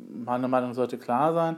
Meine 0.08 0.48
Meinung 0.48 0.74
sollte 0.74 0.98
klar 0.98 1.34
sein. 1.34 1.56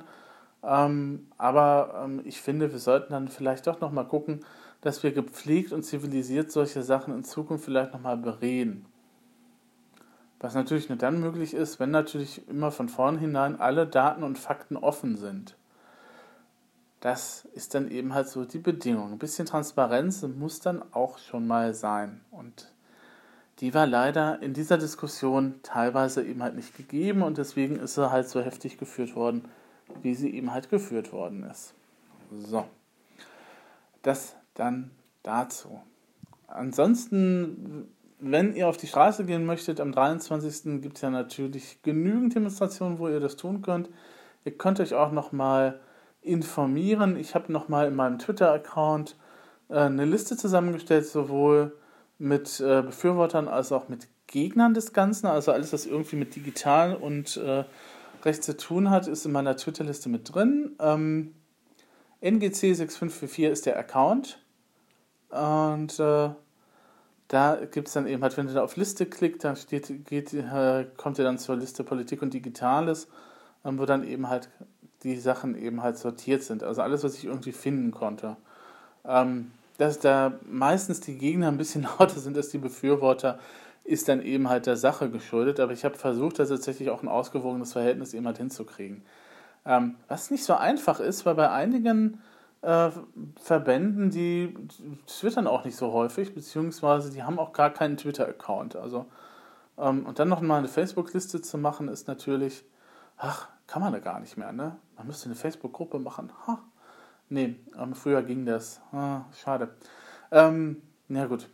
Ähm, 0.63 1.29
aber 1.37 2.03
ähm, 2.05 2.23
ich 2.25 2.41
finde, 2.41 2.73
wir 2.73 2.79
sollten 2.79 3.13
dann 3.13 3.29
vielleicht 3.29 3.67
doch 3.67 3.81
nochmal 3.81 4.09
gucken, 4.09 4.41
dass 4.81 5.03
wir 5.03 5.13
gepflegt 5.13 5.73
und 5.73 5.83
zivilisiert 5.83 6.51
solche 6.51 6.83
Sachen 6.83 7.15
in 7.15 7.25
Zukunft 7.25 7.65
vielleicht 7.65 7.93
nochmal 7.93 8.17
bereden. 8.17 8.87
Was 10.41 10.55
natürlich 10.55 10.89
nur 10.89 10.99
dann 10.99 11.21
möglich 11.21 11.55
ist, 11.55 11.81
wenn 11.81 11.91
natürlich 11.91 12.47
immer 12.49 12.71
von 12.71 12.89
vornherein 12.91 13.61
alle 13.61 13.87
Daten 13.87 14.23
und 14.23 14.39
Fakten 14.39 14.77
offen 14.77 15.17
sind. 15.17 15.57
Das 17.01 17.47
ist 17.53 17.75
dann 17.75 17.91
eben 17.91 18.15
halt 18.15 18.29
so 18.29 18.45
die 18.45 18.59
Bedingung. 18.59 19.13
Ein 19.13 19.19
bisschen 19.19 19.47
Transparenz 19.47 20.23
muss 20.23 20.61
dann 20.61 20.83
auch 20.93 21.19
schon 21.19 21.47
mal 21.47 21.75
sein. 21.75 22.21
Und 22.31 22.74
die 23.61 23.75
war 23.75 23.87
leider 23.87 24.43
in 24.43 24.53
dieser 24.53 24.79
Diskussion 24.79 25.61
teilweise 25.63 26.25
eben 26.25 26.43
halt 26.43 26.57
nicht 26.57 26.77
gegeben 26.77 27.23
und 27.23 27.39
deswegen 27.39 27.77
ist 27.77 27.95
sie 27.95 28.11
halt 28.11 28.29
so 28.29 28.41
heftig 28.41 28.79
geführt 28.79 29.15
worden, 29.15 29.45
wie 30.03 30.15
sie 30.15 30.35
eben 30.35 30.53
halt 30.53 30.71
geführt 30.71 31.13
worden 31.13 31.45
ist. 31.45 31.75
So. 32.31 32.67
Das 34.03 34.35
dann 34.55 34.91
dazu. 35.23 35.81
Ansonsten, 36.49 37.89
wenn 38.19 38.55
ihr 38.55 38.69
auf 38.69 38.77
die 38.77 38.87
Straße 38.87 39.25
gehen 39.25 39.47
möchtet, 39.47 39.81
am 39.81 39.93
23. 39.93 40.81
gibt 40.83 40.97
es 40.97 41.03
ja 41.03 41.11
natürlich 41.11 41.83
genügend 41.83 42.35
Demonstrationen, 42.35 42.99
wo 42.99 43.09
ihr 43.09 43.21
das 43.21 43.37
tun 43.37 43.63
könnt. 43.63 43.89
Ihr 44.45 44.57
könnt 44.57 44.81
euch 44.81 44.95
auch 44.95 45.11
nochmal 45.11 45.81
informieren. 46.23 47.17
Ich 47.17 47.35
habe 47.35 47.53
nochmal 47.53 47.87
in 47.89 47.95
meinem 47.95 48.19
Twitter-Account 48.19 49.17
äh, 49.69 49.79
eine 49.79 50.05
Liste 50.05 50.37
zusammengestellt, 50.37 51.07
sowohl 51.07 51.77
mit 52.25 52.59
äh, 52.61 52.83
Befürwortern 52.83 53.49
als 53.49 53.71
auch 53.71 53.89
mit 53.89 54.09
Gegnern 54.27 54.75
des 54.75 54.93
Ganzen. 54.93 55.27
Also 55.27 55.53
alles, 55.53 55.73
was 55.73 55.87
irgendwie 55.87 56.17
mit 56.17 56.35
digital 56.35 56.97
und 56.97 57.37
äh, 57.37 57.65
Recht 58.25 58.43
zu 58.43 58.57
tun 58.57 58.91
hat, 58.91 59.07
ist 59.07 59.27
in 59.27 59.33
meiner 59.33 59.57
Twitter-Liste 59.57 60.09
mit 60.09 60.35
drin. 60.35 60.75
Ähm, 60.81 61.35
NGC6544 62.23 63.49
ist 63.49 63.67
der 63.67 63.79
Account. 63.79 64.41
Und 65.29 66.01
äh, 66.01 66.31
da 67.29 67.57
gibt 67.71 67.89
es 67.89 67.95
dann 67.95 68.07
eben 68.07 68.23
halt, 68.23 68.37
wenn 68.37 68.49
ihr 68.49 68.55
da 68.55 68.65
auf 68.65 68.77
Liste 68.77 69.05
klickt, 69.05 69.45
dann 69.45 69.57
steht, 69.57 70.07
geht, 70.07 70.33
äh, 70.33 70.87
kommt 70.97 71.19
ihr 71.19 71.25
dann 71.25 71.39
zur 71.39 71.57
Liste 71.57 71.85
Politik 71.85 72.23
und 72.23 72.33
Digitales, 72.33 73.09
ähm, 73.65 73.79
wo 73.79 73.85
dann 73.85 74.03
eben 74.03 74.29
halt 74.31 74.49
die 75.03 75.17
Sachen 75.17 75.55
eben 75.57 75.83
halt 75.83 75.99
sortiert 75.99 76.43
sind. 76.43 76.63
Also 76.63 76.81
alles, 76.81 77.05
was 77.05 77.17
ich 77.17 77.27
irgendwie 77.27 77.53
finden 77.53 77.91
konnte. 77.91 78.37
Ähm, 79.05 79.51
dass 79.79 79.99
da 79.99 80.35
meistens 80.49 81.01
die 81.01 81.19
Gegner 81.19 81.49
ein 81.49 81.57
bisschen 81.57 81.83
lauter 81.99 82.21
sind 82.21 82.37
als 82.37 82.51
die 82.51 82.59
Befürworter, 82.59 83.39
ist 83.85 84.09
dann 84.09 84.23
eben 84.23 84.49
halt 84.49 84.67
der 84.67 84.77
Sache 84.77 85.11
geschuldet. 85.11 85.61
Aber 85.61 85.73
ich 85.73 85.85
habe 85.85 85.97
versucht, 85.97 86.39
da 86.39 86.45
tatsächlich 86.45 86.91
auch 86.91 87.03
ein 87.03 87.09
ausgewogenes 87.09 87.73
Verhältnis 87.73 88.15
eben 88.15 88.27
halt 88.27 88.39
hinzukriegen. 88.39 89.03
Ähm, 89.67 89.97
was 90.09 90.31
nicht 90.31 90.45
so 90.45 90.55
einfach 90.55 91.01
ist, 91.01 91.27
weil 91.27 91.35
bei 91.35 91.51
einigen 91.51 92.21
äh, 92.63 92.91
Verbänden, 93.37 94.11
die 94.11 94.55
twittern 95.07 95.47
auch 95.47 95.65
nicht 95.65 95.77
so 95.77 95.93
häufig, 95.93 96.35
beziehungsweise 96.35 97.11
die 97.11 97.23
haben 97.23 97.39
auch 97.39 97.53
gar 97.53 97.71
keinen 97.71 97.97
Twitter-Account. 97.97 98.77
Also, 98.77 99.07
ähm, 99.79 100.07
und 100.07 100.19
dann 100.19 100.29
noch 100.29 100.41
mal 100.41 100.59
eine 100.59 100.69
Facebook-Liste 100.69 101.43
zu 101.43 101.59
machen, 101.59 101.89
ist 101.89 102.09
natürlich, 102.09 102.65
ach, 103.17 103.49
kann 103.67 103.83
man 103.83 103.93
da 103.93 103.99
gar 103.99 104.21
nicht 104.21 104.37
mehr, 104.37 104.53
ne? 104.53 104.77
Man 104.97 105.07
müsste 105.07 105.27
eine 105.27 105.35
Facebook-Gruppe 105.35 105.99
machen. 105.99 106.31
Ha. 106.47 106.59
Nee, 107.35 107.57
früher 107.95 108.23
ging 108.23 108.47
das. 108.47 108.81
Ah, 108.93 109.25
schade. 109.33 109.75
Ähm, 110.31 110.83
na 111.09 111.27
gut, 111.27 111.49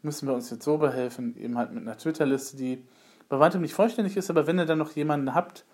müssen 0.00 0.26
wir 0.26 0.34
uns 0.34 0.48
jetzt 0.48 0.64
so 0.64 0.78
behelfen, 0.78 1.36
eben 1.36 1.58
halt 1.58 1.72
mit 1.72 1.82
einer 1.82 1.98
Twitter-Liste, 1.98 2.56
die 2.56 2.86
bei 3.28 3.38
weitem 3.38 3.60
nicht 3.60 3.74
vollständig 3.74 4.16
ist, 4.16 4.30
aber 4.30 4.46
wenn 4.46 4.58
ihr 4.58 4.64
dann 4.64 4.78
noch 4.78 4.92
jemanden 4.92 5.34
habt, 5.34 5.66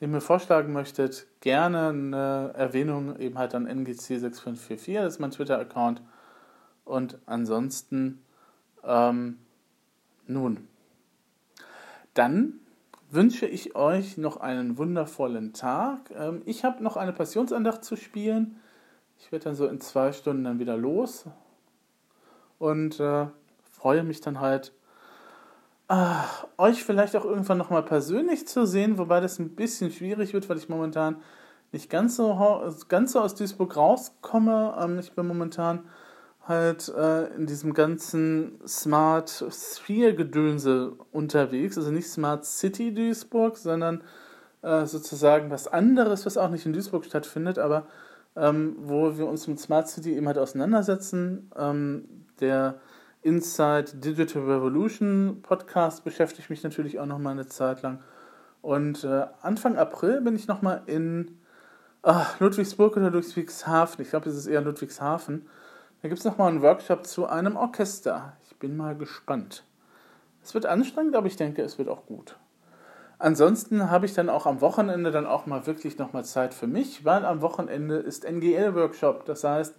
den 0.00 0.14
ihr 0.14 0.20
vorschlagen 0.20 0.72
möchtet, 0.72 1.26
gerne 1.40 1.88
eine 1.88 2.52
Erwähnung 2.54 3.18
eben 3.18 3.38
halt 3.38 3.56
an 3.56 3.66
NGC6544, 3.66 5.02
das 5.02 5.14
ist 5.14 5.18
mein 5.18 5.32
Twitter-Account. 5.32 6.00
Und 6.84 7.18
ansonsten, 7.26 8.22
ähm, 8.84 9.38
nun, 10.28 10.68
dann 12.14 12.60
wünsche 13.10 13.46
ich 13.46 13.74
euch 13.74 14.16
noch 14.16 14.36
einen 14.36 14.78
wundervollen 14.78 15.54
Tag. 15.54 16.12
Ähm, 16.16 16.42
ich 16.44 16.62
habe 16.62 16.84
noch 16.84 16.96
eine 16.96 17.12
Passionsandacht 17.12 17.82
zu 17.82 17.96
spielen. 17.96 18.60
Ich 19.18 19.32
werde 19.32 19.46
dann 19.46 19.54
so 19.54 19.66
in 19.66 19.80
zwei 19.80 20.12
Stunden 20.12 20.44
dann 20.44 20.58
wieder 20.58 20.76
los 20.76 21.26
und 22.58 23.00
äh, 23.00 23.26
freue 23.70 24.04
mich 24.04 24.20
dann 24.20 24.40
halt, 24.40 24.72
äh, 25.88 26.14
euch 26.58 26.84
vielleicht 26.84 27.14
auch 27.16 27.24
irgendwann 27.24 27.58
nochmal 27.58 27.84
persönlich 27.84 28.48
zu 28.48 28.66
sehen, 28.66 28.98
wobei 28.98 29.20
das 29.20 29.38
ein 29.38 29.54
bisschen 29.54 29.90
schwierig 29.90 30.32
wird, 30.32 30.48
weil 30.48 30.58
ich 30.58 30.68
momentan 30.68 31.22
nicht 31.72 31.90
ganz 31.90 32.16
so, 32.16 32.74
ganz 32.88 33.12
so 33.12 33.20
aus 33.20 33.34
Duisburg 33.34 33.76
rauskomme. 33.76 34.76
Ähm, 34.80 34.98
ich 34.98 35.12
bin 35.12 35.26
momentan 35.26 35.84
halt 36.46 36.88
äh, 36.88 37.26
in 37.34 37.46
diesem 37.46 37.74
ganzen 37.74 38.60
Smart 38.66 39.44
Sphere-Gedönse 39.50 40.92
unterwegs. 41.12 41.76
Also 41.76 41.90
nicht 41.90 42.08
Smart 42.08 42.44
City 42.44 42.94
Duisburg, 42.94 43.56
sondern 43.56 44.02
äh, 44.62 44.86
sozusagen 44.86 45.50
was 45.50 45.68
anderes, 45.68 46.24
was 46.24 46.38
auch 46.38 46.50
nicht 46.50 46.66
in 46.66 46.72
Duisburg 46.72 47.04
stattfindet, 47.04 47.58
aber 47.58 47.86
ähm, 48.36 48.76
wo 48.80 49.16
wir 49.16 49.26
uns 49.26 49.46
mit 49.48 49.58
Smart 49.58 49.88
City 49.88 50.14
eben 50.14 50.26
halt 50.26 50.38
auseinandersetzen. 50.38 51.50
Ähm, 51.56 52.04
der 52.40 52.80
Inside 53.22 53.96
Digital 53.96 54.42
Revolution 54.42 55.40
Podcast 55.42 56.04
beschäftigt 56.04 56.50
mich 56.50 56.62
natürlich 56.62 56.98
auch 57.00 57.06
noch 57.06 57.18
mal 57.18 57.30
eine 57.30 57.46
Zeit 57.46 57.82
lang. 57.82 58.00
Und 58.62 59.04
äh, 59.04 59.26
Anfang 59.42 59.76
April 59.76 60.20
bin 60.20 60.36
ich 60.36 60.48
noch 60.48 60.62
mal 60.62 60.82
in 60.86 61.38
ach, 62.02 62.38
Ludwigsburg 62.40 62.96
oder 62.96 63.10
Ludwigshafen. 63.10 64.02
Ich 64.02 64.10
glaube, 64.10 64.28
es 64.28 64.36
ist 64.36 64.46
eher 64.46 64.60
Ludwigshafen. 64.60 65.48
Da 66.02 66.08
gibt 66.08 66.18
es 66.18 66.24
noch 66.24 66.38
mal 66.38 66.48
einen 66.48 66.62
Workshop 66.62 67.06
zu 67.06 67.26
einem 67.26 67.56
Orchester. 67.56 68.36
Ich 68.44 68.56
bin 68.56 68.76
mal 68.76 68.96
gespannt. 68.96 69.64
Es 70.42 70.54
wird 70.54 70.66
anstrengend, 70.66 71.16
aber 71.16 71.26
ich 71.26 71.36
denke, 71.36 71.62
es 71.62 71.78
wird 71.78 71.88
auch 71.88 72.06
gut. 72.06 72.36
Ansonsten 73.18 73.90
habe 73.90 74.04
ich 74.04 74.12
dann 74.12 74.28
auch 74.28 74.46
am 74.46 74.60
Wochenende 74.60 75.10
dann 75.10 75.26
auch 75.26 75.46
mal 75.46 75.66
wirklich 75.66 75.96
noch 75.96 76.12
mal 76.12 76.24
Zeit 76.24 76.52
für 76.52 76.66
mich, 76.66 77.04
weil 77.04 77.24
am 77.24 77.40
Wochenende 77.40 77.96
ist 77.96 78.24
NGL-Workshop. 78.24 79.24
Das 79.24 79.42
heißt, 79.42 79.74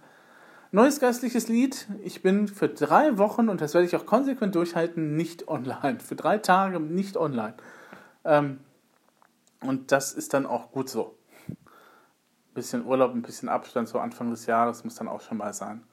neues 0.72 0.98
geistliches 0.98 1.48
Lied. 1.48 1.86
Ich 2.02 2.22
bin 2.22 2.48
für 2.48 2.68
drei 2.68 3.16
Wochen, 3.16 3.48
und 3.48 3.60
das 3.60 3.74
werde 3.74 3.86
ich 3.86 3.94
auch 3.94 4.06
konsequent 4.06 4.56
durchhalten, 4.56 5.16
nicht 5.16 5.46
online. 5.46 6.00
Für 6.00 6.16
drei 6.16 6.38
Tage 6.38 6.80
nicht 6.80 7.16
online. 7.16 7.54
Ähm, 8.24 8.58
und 9.60 9.92
das 9.92 10.12
ist 10.12 10.34
dann 10.34 10.44
auch 10.44 10.72
gut 10.72 10.88
so. 10.88 11.16
Ein 11.48 12.54
bisschen 12.54 12.86
Urlaub, 12.86 13.14
ein 13.14 13.22
bisschen 13.22 13.48
Abstand, 13.48 13.88
so 13.88 14.00
Anfang 14.00 14.30
des 14.30 14.46
Jahres 14.46 14.82
muss 14.82 14.96
dann 14.96 15.06
auch 15.06 15.20
schon 15.20 15.38
mal 15.38 15.54
sein. 15.54 15.84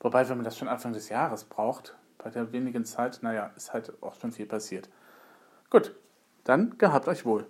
Wobei, 0.00 0.28
wenn 0.28 0.36
man 0.36 0.44
das 0.44 0.58
schon 0.58 0.66
Anfang 0.66 0.92
des 0.92 1.08
Jahres 1.10 1.44
braucht, 1.44 1.96
bei 2.18 2.28
der 2.30 2.50
wenigen 2.50 2.84
Zeit, 2.84 3.20
naja, 3.22 3.52
ist 3.56 3.72
halt 3.72 3.92
auch 4.02 4.16
schon 4.16 4.32
viel 4.32 4.46
passiert. 4.46 4.88
Gut, 5.70 5.94
dann 6.44 6.76
gehabt 6.78 7.08
euch 7.08 7.24
wohl. 7.24 7.46